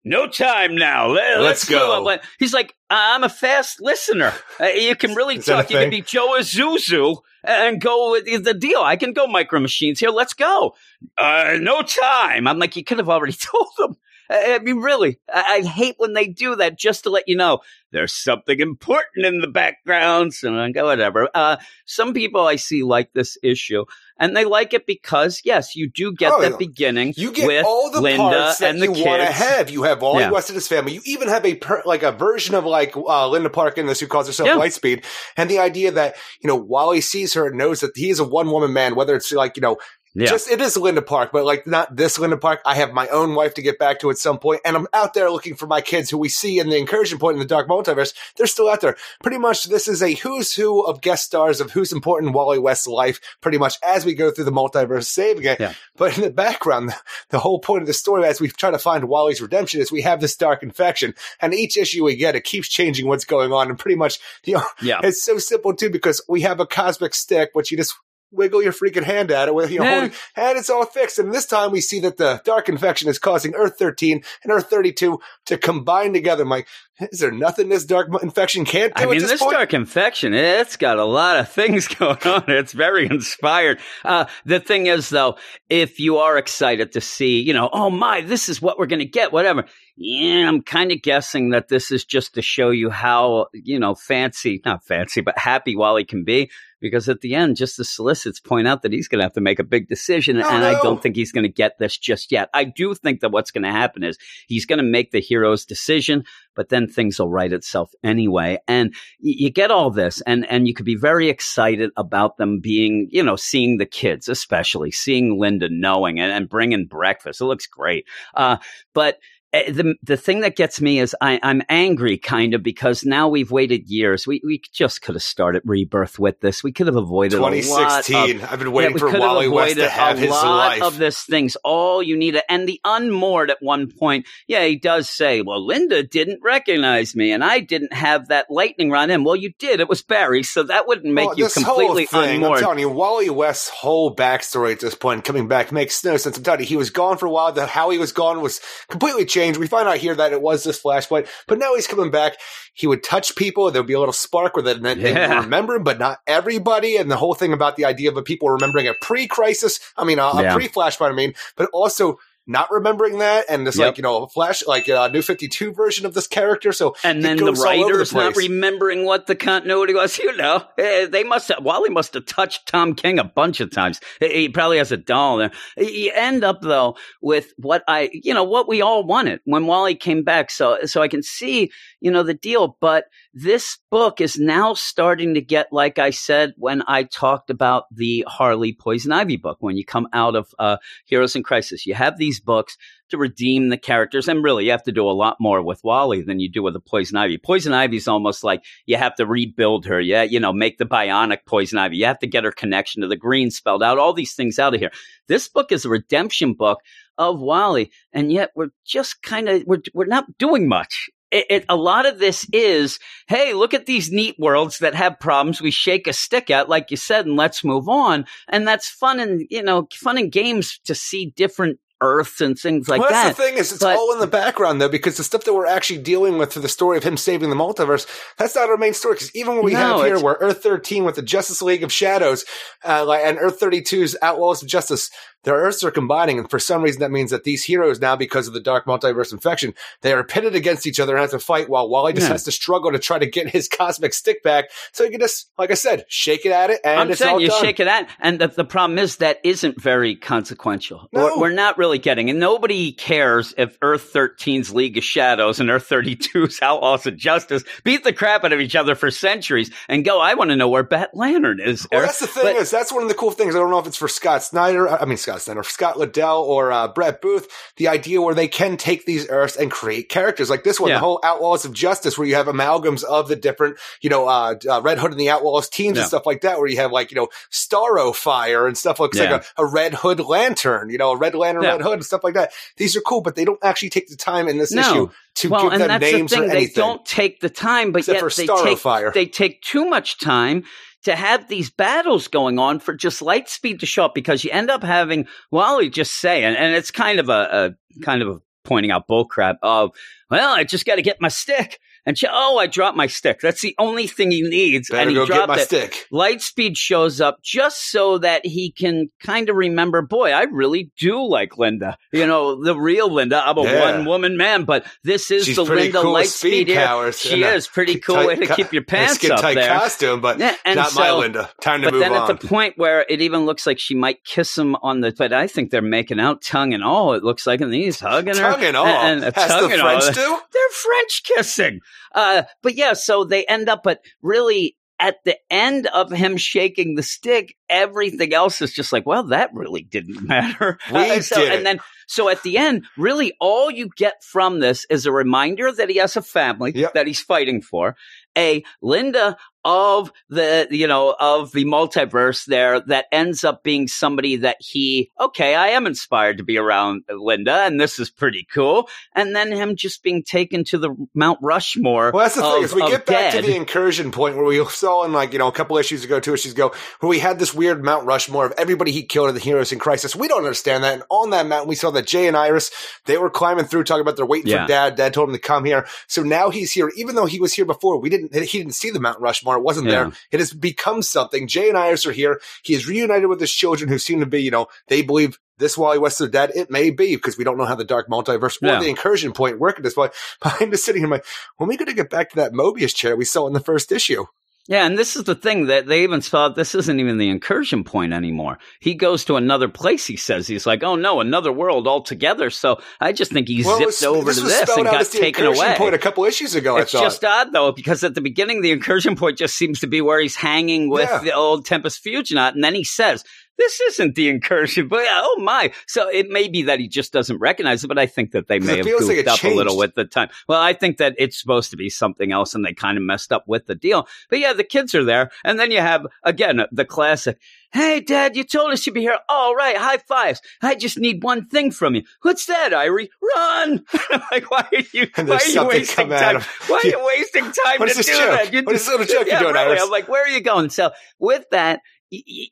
No 0.06 0.28
time 0.28 0.76
now. 0.76 1.08
Let, 1.08 1.40
us 1.40 1.64
go. 1.64 2.04
go. 2.04 2.18
He's 2.38 2.54
like, 2.54 2.76
I'm 2.90 3.24
a 3.24 3.30
fast 3.30 3.82
listener. 3.82 4.34
Uh, 4.60 4.66
you 4.66 4.96
can 4.96 5.16
really 5.16 5.38
talk. 5.40 5.70
You 5.70 5.78
can 5.78 5.90
be 5.90 6.02
Joe 6.02 6.36
Isuzu 6.38 7.18
and 7.44 7.80
go 7.80 8.12
with 8.12 8.44
the 8.44 8.54
deal. 8.54 8.82
I 8.82 8.98
can 8.98 9.14
go 9.14 9.28
micro 9.28 9.62
machines 9.62 10.02
here. 10.02 10.10
Let's 10.10 10.34
go. 10.34 10.76
Uh, 11.18 11.58
no 11.62 11.82
time. 11.84 12.48
I'm 12.48 12.60
like, 12.60 12.76
you 12.76 12.84
could 12.84 12.98
have 12.98 13.10
already 13.10 13.34
told 13.40 13.70
them. 13.78 13.96
I 14.30 14.60
mean, 14.60 14.78
really, 14.78 15.20
I, 15.32 15.60
I, 15.60 15.68
hate 15.68 15.96
when 15.98 16.14
they 16.14 16.28
do 16.28 16.56
that 16.56 16.78
just 16.78 17.04
to 17.04 17.10
let 17.10 17.28
you 17.28 17.36
know 17.36 17.60
there's 17.92 18.14
something 18.14 18.60
important 18.60 19.26
in 19.26 19.40
the 19.40 19.48
background. 19.48 20.34
So 20.34 20.58
I 20.58 20.72
go, 20.72 20.86
whatever. 20.86 21.30
Uh, 21.34 21.58
some 21.86 22.14
people 22.14 22.48
I 22.48 22.56
see 22.56 22.84
like 22.84 23.14
this 23.14 23.38
issue, 23.44 23.86
and 24.18 24.36
they 24.36 24.46
like 24.46 24.74
it 24.74 24.86
because, 24.86 25.42
yes, 25.44 25.76
you 25.76 25.90
do 25.90 26.14
get 26.14 26.32
oh, 26.32 26.42
that 26.42 26.58
beginning. 26.58 27.14
You 27.18 27.32
get 27.32 27.48
with 27.48 27.66
all 27.66 27.92
the 27.92 28.02
Linda 28.02 28.18
parts 28.18 28.60
that 28.60 28.72
and 28.72 28.82
the 28.82 28.92
you 28.92 29.06
want 29.06 29.22
to 29.22 29.32
have. 29.32 29.70
You 29.70 29.84
have 29.84 30.02
all 30.02 30.20
yeah. 30.20 30.32
West 30.32 30.50
of 30.50 30.56
his 30.56 30.68
family. 30.68 30.94
You 30.94 31.02
even 31.06 31.28
have 31.28 31.46
a 31.46 31.56
per, 31.56 31.84
like 31.86 32.04
a 32.04 32.12
version 32.12 32.56
of 32.56 32.66
like 32.66 32.96
uh, 32.96 33.30
Linda 33.30 33.50
Park 33.50 33.78
in 33.78 33.86
this 33.86 34.00
who 34.00 34.08
calls 34.08 34.28
herself 34.28 34.48
yeah. 34.48 34.56
Lightspeed, 34.56 35.06
and 35.38 35.50
the 35.50 35.60
idea 35.60 35.92
that 35.92 36.16
you 36.42 36.48
know 36.48 36.56
Wally 36.56 37.02
sees 37.02 37.34
her 37.34 37.48
and 37.48 37.58
knows 37.58 37.82
that 37.82 37.92
he 37.96 38.10
is 38.10 38.20
a 38.20 38.28
one 38.28 38.50
woman 38.50 38.74
man, 38.74 38.96
whether 38.96 39.16
it's 39.16 39.32
like 39.32 39.58
you 39.58 39.62
know 39.62 39.78
yeah. 40.16 40.28
Just 40.28 40.50
it 40.50 40.62
is 40.62 40.78
Linda 40.78 41.02
Park, 41.02 41.32
but 41.32 41.44
like 41.44 41.66
not 41.66 41.96
this 41.96 42.20
Linda 42.20 42.38
Park. 42.38 42.62
I 42.66 42.76
have 42.76 42.94
my 42.94 43.08
own 43.08 43.34
wife 43.34 43.56
to 43.56 43.64
get 43.64 43.80
back 43.80 44.00
to 44.00 44.12
at 44.12 44.18
some 44.18 44.38
point, 44.38 44.62
and 44.64 44.76
I'm 44.76 44.88
out 44.94 45.16
there 45.16 45.32
looking 45.32 45.56
for 45.56 45.66
my 45.66 45.82
kids 45.82 46.10
who 46.10 46.20
we 46.20 46.30
see 46.30 46.60
in 46.60 46.70
the 46.70 46.78
incursion 46.78 47.18
point 47.18 47.36
in 47.36 47.40
the 47.40 47.46
Dark 47.46 47.68
Multiverse. 47.68 48.14
They're 48.36 48.46
still 48.46 48.70
out 48.70 48.82
there. 48.82 48.96
Pretty 49.24 49.40
much, 49.40 49.66
this 49.66 49.88
is 49.88 50.04
a 50.04 50.14
who's 50.14 50.54
who 50.54 50.82
of 50.86 51.02
guest 51.02 51.26
stars 51.26 51.60
of 51.60 51.72
who's 51.72 51.92
important 51.92 52.30
in 52.30 52.34
Wally 52.34 52.60
West's 52.60 52.86
life. 52.86 53.20
Pretty 53.42 53.58
much 53.58 53.80
as 53.84 54.06
we 54.06 54.14
go 54.14 54.30
through 54.30 54.46
the 54.46 54.52
multiverse, 54.52 55.06
saving 55.06 55.46
it. 55.46 55.60
Yeah. 55.60 55.74
But 55.96 56.16
in 56.16 56.24
the 56.24 56.30
background, 56.30 56.90
the, 56.90 56.96
the 57.30 57.40
whole 57.40 57.60
point 57.60 57.82
of 57.82 57.88
the 57.88 57.94
story, 57.94 58.26
as 58.26 58.40
we 58.40 58.50
try 58.50 58.70
to 58.70 58.78
find 58.78 59.06
Wally's 59.06 59.42
redemption, 59.42 59.82
is 59.82 59.92
we 59.92 60.02
have 60.02 60.22
this 60.22 60.36
dark 60.36 60.62
infection, 60.62 61.16
and 61.40 61.56
each 61.56 61.76
issue 61.76 62.04
we 62.04 62.16
get, 62.16 62.36
it 62.36 62.44
keeps 62.44 62.68
changing 62.68 63.08
what's 63.08 63.26
going 63.26 63.52
on, 63.52 63.70
and 63.70 63.80
pretty 63.80 63.96
much, 63.96 64.20
you 64.44 64.54
know, 64.56 64.64
yeah. 64.82 65.00
it's 65.04 65.24
so 65.24 65.40
simple 65.40 65.74
too 65.74 65.90
because 65.90 66.22
we 66.30 66.42
have 66.42 66.60
a 66.60 66.68
cosmic 66.68 67.16
stick, 67.16 67.50
which 67.54 67.72
you 67.72 67.78
just 67.78 67.96
wiggle 68.34 68.64
your 68.64 68.74
freaking 68.74 69.04
hand 69.04 69.32
at 69.32 69.48
it 69.48 69.56
with, 69.56 69.72
you 69.72 69.80
know, 69.80 69.86
holding, 69.86 70.12
and 70.36 70.58
it's 70.58 70.70
all 70.70 70.86
fixed. 70.86 71.20
And 71.20 71.34
this 71.34 71.46
time 71.46 71.72
we 71.72 71.82
see 71.82 72.00
that 72.02 72.18
the 72.18 72.42
dark 72.44 72.70
infection 72.70 73.10
is 73.10 73.20
causing 73.20 73.56
Earth 73.56 73.78
13 73.78 74.24
and 74.44 74.52
Earth 74.52 74.70
32 74.70 75.20
to 75.46 75.58
combine 75.58 76.14
together. 76.14 76.44
I'm 76.44 76.50
like, 76.50 76.68
is 77.00 77.20
there 77.20 77.32
nothing 77.32 77.70
this 77.70 77.86
dark 77.86 78.10
infection 78.22 78.66
can't 78.66 78.94
do? 78.96 79.04
I 79.04 79.06
mean, 79.08 79.20
this, 79.20 79.32
this 79.32 79.40
dark 79.40 79.74
infection, 79.74 80.34
it's 80.34 80.78
got 80.78 81.00
a 81.00 81.06
lot 81.06 81.40
of 81.40 81.50
things 81.52 81.88
going 81.88 82.22
on. 82.26 82.44
It's 82.48 82.74
very 82.74 83.06
inspired. 83.10 83.80
Uh, 84.06 84.26
the 84.46 84.60
thing 84.60 84.86
is, 84.86 85.10
though, 85.10 85.38
if 85.70 86.00
you 86.00 86.18
are 86.18 86.38
excited 86.38 86.92
to 86.92 87.02
see, 87.02 87.42
you 87.42 87.54
know, 87.54 87.70
oh 87.74 87.90
my, 87.90 88.22
this 88.22 88.48
is 88.48 88.62
what 88.62 88.78
we're 88.78 88.86
going 88.86 89.00
to 89.00 89.06
get, 89.06 89.32
whatever. 89.32 89.66
Yeah, 89.96 90.48
I'm 90.48 90.62
kind 90.62 90.92
of 90.92 91.02
guessing 91.02 91.50
that 91.50 91.68
this 91.68 91.92
is 91.92 92.06
just 92.06 92.36
to 92.36 92.42
show 92.42 92.70
you 92.70 92.90
how, 92.90 93.48
you 93.54 93.80
know, 93.80 93.96
fancy, 93.96 94.62
not 94.66 94.84
fancy, 94.84 95.22
but 95.22 95.38
happy 95.38 95.76
Wally 95.76 96.06
can 96.06 96.24
be 96.24 96.50
because 96.84 97.08
at 97.08 97.22
the 97.22 97.34
end, 97.34 97.56
just 97.56 97.78
the 97.78 97.86
solicits 97.86 98.42
point 98.42 98.68
out 98.68 98.82
that 98.82 98.92
he's 98.92 99.08
going 99.08 99.20
to 99.20 99.24
have 99.24 99.34
to 99.34 99.42
make 99.42 99.58
a 99.58 99.64
big 99.64 99.88
decision, 99.88 100.36
and 100.36 100.62
no. 100.62 100.70
I 100.70 100.82
don't 100.84 101.02
think 101.02 101.16
he's 101.16 101.32
going 101.32 101.46
to 101.46 101.50
get 101.50 101.80
this 101.80 101.98
just 101.98 102.30
yet. 102.30 102.50
I 102.54 102.66
do 102.66 102.94
think 102.94 103.22
that 103.22 103.30
what's 103.30 103.52
going 103.52 103.64
to 103.64 103.72
happen 103.72 104.04
is 104.04 104.18
he's 104.48 104.66
going 104.66 104.80
to 104.80 104.84
make 104.84 105.12
the 105.12 105.22
hero's 105.22 105.64
decision, 105.64 106.26
but 106.56 106.70
then 106.70 106.88
things 106.88 107.20
will 107.20 107.30
right 107.30 107.52
itself 107.52 107.92
anyway. 108.04 108.60
And 108.68 108.94
you 109.20 109.50
get 109.50 109.72
all 109.72 109.92
this 109.92 110.22
and, 110.22 110.46
and 110.50 110.68
you 110.68 110.74
could 110.74 110.86
be 110.86 110.96
very 110.96 111.30
excited 111.30 111.92
about 111.98 112.38
them 112.38 112.60
being, 112.60 113.08
you 113.12 113.24
know, 113.24 113.36
seeing 113.36 113.78
the 113.78 113.86
kids, 113.86 114.30
especially 114.30 114.92
seeing 114.92 115.40
Linda 115.40 115.68
knowing 115.70 116.20
and, 116.20 116.32
and 116.32 116.50
bringing 116.50 116.86
breakfast. 116.86 117.42
It 117.42 117.46
looks 117.46 117.68
great. 117.68 118.06
Uh, 118.34 118.58
but 118.94 119.20
Eh, 119.54 119.72
the 119.72 119.94
the 120.02 120.18
thing 120.18 120.40
that 120.40 120.56
gets 120.56 120.82
me 120.82 121.00
is 121.00 121.16
I, 121.22 121.40
am 121.44 121.62
angry 121.70 122.18
kind 122.18 122.56
of 122.56 122.64
because 122.64 123.06
now 123.06 123.28
we've 123.28 123.52
waited 123.52 123.88
years. 123.88 124.26
We 124.26 124.42
we 124.44 124.60
just 124.72 125.04
could 125.04 125.14
have 125.14 125.22
started 125.22 125.62
rebirth 125.64 126.18
with 126.18 126.40
this. 126.40 126.64
We 126.64 126.72
could 126.72 126.88
have 126.88 126.96
avoided 126.96 127.38
2016. 127.38 128.42
Of, 128.42 128.52
I've 128.52 128.58
been 128.58 128.72
waiting 128.72 128.94
yeah, 128.94 128.98
for 128.98 129.20
Wally 129.20 129.48
West 129.48 129.76
to 129.76 129.88
have 129.88 130.18
his 130.18 130.32
life. 130.32 130.82
of 130.82 130.98
this 130.98 131.22
things. 131.22 131.56
All 131.64 132.02
you 132.02 132.18
need, 132.18 132.42
and 132.50 132.68
the 132.68 132.82
unmoored 132.84 133.52
at 133.52 133.58
one 133.62 133.92
point. 133.92 134.26
Yeah, 134.48 134.66
he 134.66 134.76
does 134.76 135.08
say, 135.08 135.44
"Well, 135.44 135.64
Linda 135.64 136.02
didn't 136.02 136.40
recognize 136.42 137.16
me, 137.16 137.32
and 137.32 137.44
I 137.44 137.60
didn't 137.60 137.94
have 137.94 138.30
that 138.30 138.48
lightning 138.50 138.90
run 138.90 139.12
in." 139.12 139.24
Well, 139.24 139.36
you 139.36 139.54
did. 139.60 139.80
It 139.80 139.88
was 139.88 140.02
Barry, 140.02 140.42
so 140.42 140.64
that 140.64 140.88
wouldn't 140.88 141.14
make 141.14 141.28
well, 141.28 141.38
you 141.38 141.48
completely 141.50 142.08
thing, 142.08 142.38
unmoored. 142.38 142.58
I'm 142.58 142.64
telling 142.64 142.80
you, 142.80 142.90
Wally 142.90 143.30
West's 143.30 143.70
whole 143.70 144.16
backstory 144.16 144.72
at 144.72 144.80
this 144.80 144.96
point, 144.96 145.24
coming 145.24 145.48
back, 145.48 145.72
makes 145.72 146.04
no 146.04 146.18
sense. 146.18 146.38
I'm 146.38 146.44
telling 146.44 146.62
you, 146.62 146.66
he 146.66 146.76
was 146.76 146.90
gone 146.90 147.20
for 147.20 147.28
a 147.28 147.32
while. 147.32 147.52
The 147.52 147.68
how 147.68 147.92
he 147.92 148.00
was 148.00 148.12
gone 148.12 148.42
was 148.42 148.60
completely 148.90 149.26
changed 149.26 149.43
we 149.52 149.68
find 149.68 149.88
out 149.88 149.98
here 149.98 150.16
that 150.16 150.34
it 150.34 150.42
was 150.42 150.64
this 150.64 150.82
flashpoint, 150.82 151.28
but 151.48 151.60
now 151.60 151.76
he's 151.76 151.88
coming 151.88 152.12
back. 152.12 152.38
He 152.74 152.88
would 152.88 153.04
touch 153.04 153.36
people. 153.36 153.70
There'd 153.70 153.86
be 153.86 153.94
a 153.94 154.00
little 154.00 154.14
spark 154.14 154.56
where 154.56 154.64
they, 154.64 154.74
yeah. 154.74 155.28
they 155.28 155.36
remember 155.36 155.76
him, 155.76 155.84
but 155.84 156.00
not 156.00 156.20
everybody. 156.26 156.98
And 156.98 157.12
the 157.12 157.18
whole 157.18 157.36
thing 157.36 157.54
about 157.54 157.76
the 157.76 157.86
idea 157.86 158.12
of 158.12 158.26
people 158.26 158.50
remembering 158.50 158.88
a 158.88 158.94
pre-crisis, 159.02 159.80
I 159.98 160.06
mean, 160.06 160.20
a, 160.20 160.42
yeah. 160.42 160.52
a 160.52 160.54
pre-flashpoint, 160.56 161.12
I 161.12 161.16
mean, 161.16 161.34
but 161.56 161.70
also 161.74 162.20
not 162.46 162.72
remembering 162.72 163.20
that 163.20 163.46
and 163.50 163.68
it's 163.68 163.78
yep. 163.78 163.88
like 163.88 163.98
you 163.98 164.04
know 164.04 164.24
a 164.24 164.28
flash 164.28 164.66
like 164.66 164.88
a 164.88 165.10
new 165.10 165.22
52 165.22 165.74
version 165.74 166.06
of 166.06 166.14
this 166.14 166.28
character. 166.28 166.72
So 166.72 166.96
and 167.04 167.24
then 167.24 167.38
the 167.38 167.54
writers 167.54 168.12
the 168.12 168.18
not 168.18 168.36
remembering 168.36 169.06
what 169.06 169.28
the 169.28 169.36
continuity 169.36 169.94
was 169.94 170.18
you 170.20 170.36
know. 170.36 170.64
Eh, 170.78 171.08
they 171.08 171.24
must 171.24 171.50
have 171.50 171.64
wally 171.64 171.90
must 171.90 172.14
have 172.14 172.26
touched 172.26 172.68
tom 172.68 172.96
king 172.96 173.20
a 173.20 173.24
bunch 173.24 173.60
of 173.60 173.72
times. 173.72 174.00
He 174.20 174.50
probably 174.50 174.78
has 174.78 174.92
a 174.92 174.98
doll 174.98 175.38
there. 175.38 175.52
You 175.78 176.12
end 176.14 176.44
up 176.44 176.62
though 176.62 176.98
with 177.22 177.54
what 177.58 177.84
i 177.88 178.10
you 178.14 178.34
know 178.34 178.44
what 178.44 178.68
we 178.68 178.82
all 178.82 179.06
wanted 179.06 179.40
when 179.46 179.68
wally 179.68 179.96
came 179.96 180.24
back. 180.24 180.52
So 180.52 180.80
so 180.86 181.02
i 181.02 181.08
can 181.08 181.24
see 181.24 181.72
you 182.02 182.12
know 182.12 182.24
the 182.24 182.34
deal. 182.34 182.78
But 182.82 183.06
this 183.34 183.78
book 183.90 184.22
is 184.22 184.38
now 184.38 184.74
starting 184.74 185.34
to 185.34 185.42
get 185.42 185.68
like 185.72 185.98
i 185.98 186.10
said 186.10 186.54
when 186.58 186.84
i 186.88 187.04
talked 187.04 187.50
about 187.50 187.86
the 187.92 188.24
harley 188.28 188.76
poison 188.80 189.12
ivy 189.12 189.38
book 189.38 189.58
when 189.60 189.76
you 189.76 189.84
come 189.86 190.08
out 190.14 190.36
of 190.36 190.48
uh, 190.60 190.78
heroes 191.06 191.36
in 191.36 191.44
crisis. 191.44 191.86
You 191.86 191.94
have 191.94 192.18
these 192.18 192.33
these 192.34 192.40
books 192.40 192.78
to 193.10 193.18
redeem 193.18 193.70
the 193.70 193.78
characters. 193.78 194.28
And 194.28 194.44
really, 194.44 194.66
you 194.66 194.72
have 194.72 194.84
to 194.84 194.92
do 194.92 195.08
a 195.08 195.12
lot 195.12 195.38
more 195.40 195.62
with 195.62 195.84
Wally 195.84 196.24
than 196.24 196.40
you 196.40 196.50
do 196.50 196.64
with 196.64 196.74
the 196.74 196.80
Poison 196.80 197.18
Ivy. 197.18 197.38
Poison 197.38 197.74
Ivy 197.74 197.98
is 197.98 198.08
almost 198.08 198.44
like 198.44 198.64
you 198.86 198.98
have 198.98 199.16
to 199.16 199.26
rebuild 199.26 199.86
her. 199.86 200.02
Yeah, 200.02 200.24
you 200.24 200.40
know, 200.40 200.52
make 200.52 200.78
the 200.78 200.86
bionic 200.86 201.40
Poison 201.46 201.78
Ivy. 201.78 201.98
You 201.98 202.06
have 202.06 202.20
to 202.20 202.28
get 202.28 202.44
her 202.44 202.52
connection 202.52 203.02
to 203.02 203.08
the 203.08 203.16
green 203.16 203.52
spelled 203.52 203.84
out. 203.84 204.00
All 204.00 204.14
these 204.14 204.34
things 204.34 204.58
out 204.58 204.74
of 204.74 204.80
here. 204.80 204.92
This 205.28 205.48
book 205.48 205.72
is 205.72 205.86
a 205.86 205.90
redemption 205.90 206.54
book 206.54 206.80
of 207.18 207.40
Wally, 207.40 207.92
and 208.12 208.32
yet 208.32 208.52
we're 208.56 208.72
just 208.86 209.22
kind 209.22 209.48
of 209.48 209.64
we're 209.68 209.82
we're 209.94 210.06
not 210.06 210.38
doing 210.40 210.68
much. 210.68 211.10
It, 211.32 211.46
it, 211.50 211.66
a 211.68 211.76
lot 211.76 212.06
of 212.06 212.20
this 212.20 212.48
is, 212.54 213.00
hey, 213.28 213.56
look 213.56 213.74
at 213.74 213.88
these 213.88 214.12
neat 214.12 214.36
worlds 214.38 214.78
that 214.80 214.94
have 214.94 215.20
problems. 215.20 215.60
We 215.60 215.72
shake 215.72 216.06
a 216.06 216.14
stick 216.14 216.52
at, 216.52 216.70
like 216.70 216.92
you 216.92 216.98
said, 216.98 217.26
and 217.26 217.36
let's 217.36 217.64
move 217.64 217.90
on. 217.90 218.26
And 218.48 218.68
that's 218.68 218.88
fun 218.88 219.20
and 219.20 219.42
you 219.50 219.64
know, 219.64 219.88
fun 219.92 220.20
and 220.20 220.32
games 220.32 220.80
to 220.86 220.94
see 220.94 221.34
different 221.36 221.80
Earth 222.04 222.42
and 222.42 222.60
things 222.60 222.90
like 222.90 223.00
well, 223.00 223.10
that's 223.10 223.30
that. 223.30 223.38
the 223.38 223.50
thing 223.50 223.58
is, 223.58 223.72
it's 223.72 223.82
but, 223.82 223.98
all 223.98 224.14
in 224.14 224.20
the 224.20 224.28
background 224.28 224.82
though, 224.82 224.90
because 224.90 225.18
the 225.18 225.24
stuff 225.24 225.46
that 225.46 225.54
we're 225.54 225.66
actually 225.66 226.00
dealing 226.00 226.38
with 226.38 226.54
for 226.54 226.60
the 226.60 226.70
story 226.70 226.98
of 226.98 227.04
him 227.04 227.18
saving 227.18 227.50
the 227.50 227.56
multiverse, 227.56 228.06
that's 228.38 228.56
not 228.56 228.70
our 228.70 228.78
main 228.78 228.94
story. 228.94 229.16
Because 229.16 229.34
even 229.36 229.56
what 229.56 229.64
we 229.64 229.74
no, 229.74 229.98
have 229.98 230.06
here, 230.06 230.20
where 230.20 230.38
Earth 230.40 230.62
13 230.62 231.06
with 231.06 231.16
the 231.16 231.22
Justice 231.22 231.62
League 231.62 231.84
of 231.84 231.92
Shadows, 231.92 232.46
uh, 232.84 233.10
and 233.12 233.38
Earth 233.40 233.60
32's 233.60 234.16
Outlaws 234.22 234.62
of 234.62 234.68
Justice, 234.68 235.10
their 235.44 235.56
Earths 235.56 235.84
are 235.84 235.92
combining, 235.92 236.40
and 236.40 236.50
for 236.50 236.60
some 236.60 236.82
reason 236.82 237.02
that 237.02 237.12
means 237.12 237.32
that 237.32 237.44
these 237.44 237.64
heroes 237.64 238.00
now, 238.00 238.16
because 238.16 238.48
of 238.48 238.54
the 238.54 238.60
dark 238.60 238.86
multiverse 238.86 239.32
infection, 239.32 239.74
they 240.02 240.14
are 240.14 240.24
pitted 240.24 240.56
against 240.56 240.88
each 240.88 241.00
other 241.00 241.14
and 241.14 241.22
have 241.22 241.32
to 241.32 241.40
fight 241.40 241.70
while 241.70 241.90
Wally 241.90 242.14
just 242.14 242.28
yeah. 242.28 242.34
has 242.34 242.44
to 242.44 242.52
struggle 242.52 242.92
to 242.92 243.00
try 243.00 243.20
to 243.20 243.26
get 243.26 243.50
his 243.50 243.68
cosmic 243.68 244.14
stick 244.14 244.44
back. 244.44 244.66
So 244.92 245.04
you 245.04 245.12
can 245.12 245.20
just, 245.20 245.50
like 245.58 245.72
I 245.72 245.76
said, 245.76 246.06
shake 246.08 246.46
it 246.46 246.52
at 246.52 246.70
it, 246.70 246.82
and 246.84 247.00
I'm 247.00 247.10
it's 247.12 247.20
saying 247.20 247.34
all 247.34 247.42
you 247.42 247.50
done. 247.50 247.62
shake 247.62 247.80
it 247.80 247.88
at, 247.88 248.10
and 248.20 248.40
the, 248.40 248.48
the, 248.48 248.64
problem 248.64 248.98
is 248.98 249.18
that 249.18 249.40
isn't 249.44 249.80
very 249.80 250.16
consequential. 250.16 251.08
No. 251.12 251.26
We're, 251.26 251.40
we're, 251.40 251.54
not 251.54 251.78
really 251.78 252.00
getting, 252.00 252.30
and 252.30 252.40
nobody 252.40 252.92
cares 252.92 253.54
if 253.58 253.78
Earth 253.82 254.12
13's 254.12 254.74
League 254.74 254.98
of 254.98 255.04
Shadows 255.04 255.60
and 255.60 255.70
Earth 255.70 255.88
32's 255.88 256.60
Outlaws 256.62 257.06
of 257.06 257.16
Justice 257.16 257.64
beat 257.84 258.04
the 258.04 258.14
crap 258.14 258.44
out 258.44 258.54
of 258.54 258.60
each 258.60 258.76
other 258.76 258.96
for 258.96 259.12
centuries 259.12 259.72
and 259.88 260.04
go. 260.04 260.20
I 260.20 260.34
want 260.34 260.50
to 260.50 260.56
know 260.56 260.70
where 260.70 260.84
Bat 260.84 261.12
Lantern 261.14 261.60
is. 261.60 261.88
Well, 261.92 262.02
that's 262.02 262.20
the 262.20 262.28
thing 262.28 262.44
but, 262.44 262.56
is 262.56 262.72
that's 262.72 262.92
one 262.92 263.04
of 263.04 263.10
the 263.10 263.16
cool 263.16 263.32
things. 263.32 263.56
I 263.56 263.60
don't 263.60 263.70
know 263.70 263.80
if 263.80 263.88
it's 263.88 263.98
for 263.98 264.08
Scott 264.08 264.44
Snyder. 264.44 264.90
I 264.90 265.06
mean 265.06 265.18
Scott 265.18 265.33
Snyder, 265.38 265.64
Scott 265.64 265.96
Lobdell 265.96 266.42
or 266.42 266.72
uh, 266.72 266.88
Brett 266.88 267.22
Booth, 267.22 267.48
the 267.78 267.88
idea 267.88 268.22
where 268.22 268.36
they 268.36 268.48
can 268.48 268.78
take 268.78 269.06
these 269.06 269.30
Earths 269.30 269.56
and 269.56 269.72
create 269.72 270.10
characters 270.10 270.50
like 270.50 270.64
this 270.64 270.80
one, 270.80 270.90
yeah. 270.90 270.96
the 270.96 271.00
whole 271.00 271.20
Outlaws 271.24 271.66
of 271.66 271.74
Justice, 271.74 272.18
where 272.18 272.28
you 272.28 272.36
have 272.36 272.48
amalgams 272.48 273.04
of 273.04 273.28
the 273.28 273.36
different, 273.36 273.78
you 274.02 274.10
know, 274.10 274.28
uh, 274.28 274.56
uh, 274.70 274.82
Red 274.82 275.00
Hood 275.00 275.12
and 275.12 275.20
the 275.20 275.30
Outlaws 275.30 275.70
teams 275.70 275.96
yeah. 275.96 276.04
and 276.04 276.08
stuff 276.08 276.26
like 276.26 276.42
that, 276.42 276.58
where 276.58 276.68
you 276.68 276.78
have 276.78 276.92
like, 276.92 277.12
you 277.12 277.16
know, 277.16 277.30
Starro 277.52 278.16
Fire 278.16 278.68
and 278.68 278.78
stuff 278.78 279.00
like, 279.00 279.14
yeah. 279.14 279.32
like 279.32 279.46
a, 279.58 279.64
a, 279.64 279.66
Red 279.66 279.94
Hood 279.94 280.20
Lantern, 280.20 280.90
you 280.90 280.98
know, 280.98 281.12
a 281.12 281.18
Red 281.18 281.36
Lantern, 281.36 281.64
Red 281.64 281.82
Hood 281.82 281.94
and 281.94 282.06
stuff 282.06 282.24
like 282.24 282.36
that. 282.36 282.52
These 282.78 282.96
are 282.96 283.02
cool, 283.02 283.22
but 283.22 283.36
they 283.36 283.46
don't 283.46 283.60
actually 283.64 283.90
take 283.90 284.10
the 284.10 284.16
time 284.16 284.48
in 284.48 284.58
this 284.58 284.72
no. 284.72 284.82
issue 284.82 285.10
to 285.36 285.50
well, 285.50 285.70
give 285.70 285.80
them 285.80 286.00
names 286.00 286.32
the 286.32 286.42
or 286.42 286.44
anything. 286.44 286.68
They 286.68 286.74
don't 286.74 287.06
take 287.06 287.40
the 287.40 287.50
time, 287.50 287.92
but 287.92 288.00
Except 288.00 288.22
yet 288.22 288.36
they 288.36 288.64
take, 288.64 288.78
Fire. 288.78 289.12
they 289.12 289.26
take 289.26 289.62
too 289.62 289.90
much 289.90 290.20
time 290.20 290.64
to 291.04 291.16
have 291.16 291.48
these 291.48 291.70
battles 291.70 292.28
going 292.28 292.60
on 292.60 292.80
for 292.80 292.94
just 292.94 293.22
light 293.22 293.50
speed 293.50 293.80
to 293.82 293.86
show 293.86 294.06
up 294.06 294.16
because 294.16 294.44
you 294.44 294.52
end 294.52 294.70
up 294.70 294.84
having 294.84 295.28
Wally 295.52 295.90
just 295.90 296.20
saying, 296.20 296.56
and 296.56 296.76
it's 296.76 296.92
kind 296.92 297.20
of 297.20 297.30
a, 297.30 297.76
a 297.96 298.02
kind 298.02 298.22
of 298.22 298.30
a 298.30 298.42
pointing 298.64 298.92
out 298.92 299.08
bullcrap 299.08 299.58
of, 299.62 299.92
well, 300.30 300.54
I 300.54 300.64
just 300.64 300.86
got 300.86 300.96
to 300.96 301.02
get 301.02 301.22
my 301.22 301.28
stick. 301.28 301.80
And 302.06 302.18
she, 302.18 302.28
oh, 302.30 302.58
I 302.58 302.68
dropped 302.68 302.98
my 302.98 303.08
stick. 303.08 303.40
That's 303.40 303.62
the 303.62 303.76
only 303.80 304.08
thing 304.08 304.32
he 304.32 304.42
needs. 304.42 304.90
Better 304.90 305.02
and 305.02 305.10
he 305.10 305.16
go 305.16 305.26
dropped 305.26 305.42
get 305.42 305.48
my 305.48 305.62
it. 305.62 305.66
stick. 305.66 306.08
Lightspeed 306.12 306.76
shows 306.76 307.22
up 307.22 307.42
just 307.42 307.92
so 307.92 308.18
that 308.18 308.46
he 308.46 308.72
can 308.72 309.10
kind 309.22 309.50
of 309.50 309.56
remember, 309.56 310.02
boy, 310.02 310.32
I 310.32 310.44
really 310.44 310.92
do 311.00 311.26
like 311.26 311.58
Linda. 311.58 311.98
You 312.12 312.28
know, 312.28 312.62
the 312.62 312.76
real 312.78 313.12
Linda. 313.12 313.42
I'm 313.46 313.58
a 313.58 313.64
yeah. 313.64 313.96
one 313.98 314.06
woman 314.06 314.36
man, 314.36 314.66
but 314.66 314.86
this 315.04 315.32
is 315.32 315.46
She's 315.46 315.56
the 315.56 315.64
Linda 315.64 316.02
cool 316.02 316.14
Lightspeed. 316.14 316.74
Powers 316.76 317.20
she 317.20 317.44
is 317.44 317.68
pretty 317.68 318.00
cool 318.00 318.16
tight, 318.16 318.28
way 318.28 318.36
to 318.36 318.56
keep 318.56 318.74
your 318.74 318.84
pants 318.84 319.24
up 319.30 319.40
tight 319.40 319.56
there. 319.56 319.80
costume, 319.80 320.20
but 320.20 320.40
yeah, 320.40 320.56
not 320.68 320.90
so, 320.90 321.00
my 321.00 321.12
Linda. 321.14 321.50
Time 321.62 321.82
to 321.82 321.92
move 321.92 322.02
on. 322.02 322.10
but 322.10 322.14
then 322.14 322.22
at 322.22 322.42
the 322.42 322.48
point 322.48 322.78
where 322.78 323.06
it 323.08 323.22
even 323.22 323.46
looks 323.46 323.66
like 323.66 323.80
she 323.80 323.96
might 323.96 324.24
kiss 324.26 324.58
him 324.58 324.76
on 324.78 325.00
the, 325.00 325.14
but 325.18 325.32
I 325.32 325.48
think 325.48 325.72
they're 325.72 325.82
making 325.82 326.20
out 326.20 326.42
tongue 326.42 326.74
and 326.74 326.84
all. 326.84 327.14
It 327.14 327.24
looks 327.24 327.48
like, 327.48 327.62
and 327.62 327.74
he's 327.74 328.00
hugging 328.00 328.36
her. 328.36 328.52
Tongue 328.52 328.64
and 328.64 328.78
all. 328.78 328.86
And, 328.86 329.24
and 329.24 329.34
tongue 329.34 329.70
the 329.70 329.78
French 329.78 330.04
all. 330.04 330.12
do? 330.12 330.40
They're 330.52 330.70
French 330.70 331.24
kissing. 331.24 331.80
Uh, 332.14 332.44
but 332.62 332.76
yeah, 332.76 332.94
so 332.94 333.24
they 333.24 333.46
end 333.46 333.70
up, 333.70 333.84
but 333.84 334.00
really 334.22 334.76
at 335.00 335.24
the 335.26 335.38
end 335.50 335.88
of 335.88 336.12
him 336.12 336.38
shaking 336.38 336.96
the 336.96 337.04
stick, 337.04 337.58
everything 337.70 338.34
else 338.34 338.62
is 338.62 338.72
just 338.72 338.94
like, 338.94 339.06
well, 339.06 339.24
that 339.26 339.54
really 339.54 339.82
didn't 339.82 340.24
matter. 340.28 340.78
We 340.92 341.12
uh, 341.12 341.22
so, 341.22 341.36
did 341.36 341.52
and 341.52 341.66
then, 341.66 341.80
so 342.08 342.30
at 342.30 342.42
the 342.44 342.58
end, 342.58 342.86
really 342.98 343.34
all 343.40 343.70
you 343.70 343.90
get 343.98 344.24
from 344.24 344.60
this 344.60 344.86
is 344.90 345.06
a 345.06 345.12
reminder 345.12 345.72
that 345.72 345.90
he 345.90 345.98
has 345.98 346.16
a 346.16 346.22
family 346.22 346.72
yep. 346.74 346.94
that 346.94 347.08
he's 347.08 347.22
fighting 347.22 347.62
for. 347.62 347.96
A 348.38 348.64
Linda 348.82 349.38
of 349.66 350.12
the 350.30 350.68
you 350.72 350.88
know 350.88 351.16
of 351.20 351.52
the 351.52 351.66
multiverse 351.66 352.46
there 352.46 352.82
that 352.82 353.06
ends 353.12 353.44
up 353.44 353.64
being 353.64 353.88
somebody 353.88 354.36
that 354.38 354.58
he 354.60 355.12
okay 355.20 355.56
i 355.56 355.70
am 355.70 355.86
inspired 355.88 356.38
to 356.38 356.44
be 356.44 356.58
around 356.58 357.04
linda 357.10 357.64
and 357.64 357.80
this 357.80 358.00
is 358.00 358.10
pretty 358.10 358.48
cool. 358.54 358.90
And 359.16 359.36
then 359.36 359.52
him 359.52 359.76
just 359.76 360.04
being 360.04 360.24
taken 360.24 360.64
to 360.66 360.78
the 360.78 360.96
mount 361.14 361.40
rushmore 361.42 362.12
well 362.12 362.24
that's 362.24 362.36
the 362.36 362.44
of, 362.44 362.54
thing 362.54 362.64
is 362.64 362.74
we 362.74 362.82
get 362.88 363.06
back 363.06 363.34
dead. 363.34 363.42
to 363.42 363.48
the 363.48 363.56
incursion 363.56 364.12
point 364.12 364.36
where 364.36 364.46
we 364.46 364.64
saw 364.66 365.04
in 365.06 365.14
like 365.14 365.34
you 365.34 365.40
know 365.40 365.48
a 365.48 365.52
couple 365.52 365.78
issues 365.78 366.04
ago 366.04 366.20
two 366.20 366.34
issues 366.34 366.54
ago 366.54 366.74
where 367.00 367.10
we 367.10 367.20
had 367.20 367.40
this 367.40 367.54
weird 367.54 367.84
mount 367.84 368.06
rushmore 368.06 368.46
of 368.46 368.54
everybody 368.58 368.92
he 368.92 369.04
killed 369.04 369.30
in 369.30 369.36
the 369.36 369.42
heroes 369.42 369.72
in 369.72 369.80
crisis 369.80 370.16
we 370.16 370.28
don't 370.28 370.40
understand 370.40 370.84
that. 370.84 370.94
And 370.94 371.04
on 371.10 371.30
that 371.32 371.46
mountain 371.46 371.70
we 371.70 371.76
saw 371.76 371.92
that 371.92 372.08
jay 372.08 372.28
and 372.28 372.38
iris 372.38 372.72
they 373.06 373.18
were 373.18 373.30
climbing 373.30 373.66
through 373.66 373.84
talking 373.84 374.02
about 374.02 374.16
they're 374.16 374.26
waiting 374.26 374.52
yeah. 374.52 374.64
for 374.64 374.68
dad. 374.68 374.96
Dad 374.96 375.14
told 375.14 375.30
him 375.30 375.36
to 375.36 375.42
come 375.42 375.66
here. 375.66 375.88
So 376.08 376.24
now 376.24 376.50
he's 376.50 376.72
here. 376.72 376.92
Even 376.96 377.16
though 377.16 377.26
he 377.26 377.40
was 377.40 377.54
here 377.54 377.66
before 377.66 378.00
we 378.00 378.10
didn't 378.10 378.34
he 378.34 378.58
didn't 378.58 378.74
see 378.74 378.90
the 378.90 379.00
mount 379.00 379.20
rushmore 379.20 379.53
it 379.58 379.64
wasn't 379.64 379.88
yeah. 379.88 380.04
there 380.06 380.12
it 380.32 380.40
has 380.40 380.54
become 380.54 381.02
something. 381.02 381.48
Jay 381.48 381.70
and 381.70 381.78
Iris 381.78 382.06
are 382.06 382.12
here. 382.12 382.42
He 382.64 382.74
is 382.74 382.88
reunited 382.88 383.30
with 383.30 383.40
his 383.40 383.52
children 383.52 383.90
who 383.90 384.00
seem 384.00 384.20
to 384.20 384.26
be, 384.26 384.42
you 384.42 384.52
know, 384.52 384.68
they 384.88 385.02
believe 385.02 385.40
this 385.58 385.78
Wally 385.78 386.00
West 386.00 386.20
is 386.22 386.30
dead. 386.30 386.52
It 386.56 386.72
may 386.72 386.90
be 386.90 387.16
because 387.16 387.38
we 387.38 387.44
don't 387.44 387.58
know 387.58 387.66
how 387.66 387.76
the 387.76 387.84
dark 387.84 388.10
multiverse 388.10 388.62
or 388.62 388.82
the 388.82 388.90
incursion 388.90 389.32
point 389.32 389.60
work 389.60 389.78
at 389.78 389.84
this 389.84 389.94
point. 389.94 390.14
But 390.42 390.62
I'm 390.62 390.72
just 390.72 390.86
sitting 390.86 391.02
here 391.02 391.10
like, 391.10 391.26
when 391.58 391.68
are 391.68 391.70
we 391.70 391.78
going 391.78 391.88
to 391.88 391.94
get 391.96 392.10
back 392.10 392.32
to 392.32 392.36
that 392.38 392.54
Mobius 392.54 392.96
chair 392.96 393.16
we 393.16 393.26
saw 393.26 393.48
in 393.48 393.54
the 393.54 393.60
first 393.60 393.92
issue? 393.92 394.26
Yeah, 394.70 394.86
and 394.86 394.98
this 394.98 395.18
is 395.18 395.26
the 395.26 395.36
thing 395.36 395.66
that 395.66 395.88
they 395.88 396.04
even 396.04 396.22
thought 396.22 396.56
this 396.56 396.74
isn't 396.74 397.00
even 397.00 397.18
the 397.18 397.30
incursion 397.30 397.84
point 397.84 398.14
anymore. 398.14 398.60
He 398.80 398.94
goes 398.94 399.26
to 399.26 399.36
another 399.36 399.68
place. 399.68 400.06
He 400.08 400.16
says 400.16 400.48
he's 400.48 400.66
like, 400.66 400.84
oh 400.84 400.96
no, 400.96 401.20
another 401.20 401.52
world 401.52 401.86
altogether. 401.86 402.50
So 402.50 402.80
I 403.02 403.12
just 403.12 403.34
think 403.34 403.50
he 403.50 403.62
Well, 403.64 403.76
zipped 403.78 403.86
was- 403.88 404.04
over 404.04 404.26
this 404.32 404.38
to 404.40 404.44
this 404.46 404.70
and 404.78 404.86
got 404.86 405.06
taken 405.12 405.46
away. 405.48 405.76
point 405.78 405.96
a 405.96 405.98
couple 405.98 406.24
issues 406.24 406.56
ago. 406.56 406.78
It's 406.78 406.96
I 406.96 407.00
thought. 407.00 407.04
just 407.04 407.26
odd 407.26 407.52
though, 407.52 407.74
because 407.74 408.06
at 408.06 408.16
the 408.16 408.22
beginning, 408.22 408.62
the 408.62 408.72
incursion 408.72 409.18
point 409.18 409.38
just 409.38 409.58
seems 409.58 409.82
to 409.82 409.88
be 409.88 410.00
where 410.00 410.22
he's 410.22 410.38
hanging 410.38 410.90
with 410.90 411.10
Yeah. 411.10 411.20
the 411.20 411.34
old 411.34 411.66
Tempus 411.66 412.00
Fuginaut, 412.00 412.54
and 412.56 412.64
then 412.64 412.74
he 412.74 412.86
says, 412.86 413.26
"This 413.58 413.80
isn't 413.82 414.16
the 414.16 414.30
incursion." 414.30 414.88
But 414.88 415.04
yeah, 415.06 415.22
oh 415.24 415.40
my! 415.42 415.72
So 415.88 416.10
it 416.10 416.30
may 416.30 416.48
be 416.48 416.64
that 416.64 416.80
he 416.80 416.88
just 416.88 417.14
doesn't 417.14 417.38
recognize 417.40 417.84
it, 417.84 417.88
but 417.88 418.00
I 418.00 418.06
think 418.06 418.32
that 418.32 418.48
they 418.48 418.60
may 418.60 418.78
have 418.78 418.86
like 418.86 418.98
goofed 419.00 419.12
it 419.12 419.28
up 419.28 419.44
a 419.44 419.54
little 419.54 419.78
with 419.78 419.96
the 419.96 420.06
time. 420.06 420.30
Well, 420.48 420.62
I 420.62 420.74
think 420.74 420.98
that 420.98 421.16
it's 421.18 421.40
supposed 421.40 421.72
to 421.72 421.78
be 421.78 421.90
something 421.90 422.32
else, 422.32 422.56
and 422.56 422.66
they 422.66 422.74
kind 422.74 422.98
of 422.98 423.04
messed 423.04 423.32
up 423.32 423.48
with 423.48 423.66
the 423.66 423.76
deal. 423.76 424.08
But 424.30 424.40
yeah, 424.40 424.54
the 424.54 424.64
kids 424.64 424.94
are 424.96 425.04
there, 425.04 425.32
and 425.44 425.60
then 425.60 425.72
you 425.72 425.80
have 425.82 426.06
again 426.24 426.62
the 426.72 426.86
classic. 426.86 427.40
Hey, 427.72 428.02
Dad, 428.02 428.36
you 428.36 428.44
told 428.44 428.72
us 428.72 428.86
you'd 428.86 428.94
be 428.94 429.02
here. 429.02 429.18
All 429.28 429.56
right, 429.56 429.76
high 429.76 429.98
fives. 429.98 430.42
I 430.62 430.76
just 430.76 431.00
need 431.00 431.24
one 431.24 431.48
thing 431.48 431.72
from 431.72 431.96
you. 431.96 432.04
What's 432.22 432.46
that, 432.46 432.72
Irey? 432.72 433.10
Run! 433.36 433.84
like, 434.32 434.52
why 434.52 434.68
are 434.72 434.84
you? 434.94 435.08
Why 435.16 435.38
are 435.38 435.48
you 435.48 435.68
wasting 435.68 436.10
time? 436.10 436.42
Why 436.68 436.82
are 436.84 436.88
you 436.88 437.04
wasting 437.04 437.46
time 437.46 437.80
What 437.80 437.90
to 437.90 437.96
do 437.96 438.04
joke? 438.04 438.18
that? 438.30 438.54
You 438.54 438.62
What 438.62 438.76
is 438.76 438.82
just- 438.86 438.92
this 438.92 439.00
little 439.00 439.06
joke 439.08 439.28
you're 439.28 439.40
doing, 439.40 439.54
really. 439.56 439.80
I'm 439.80 439.90
like, 439.90 440.08
where 440.08 440.24
are 440.24 440.30
you 440.30 440.42
going? 440.42 440.70
So 440.70 440.92
with 441.18 441.46
that, 441.50 441.82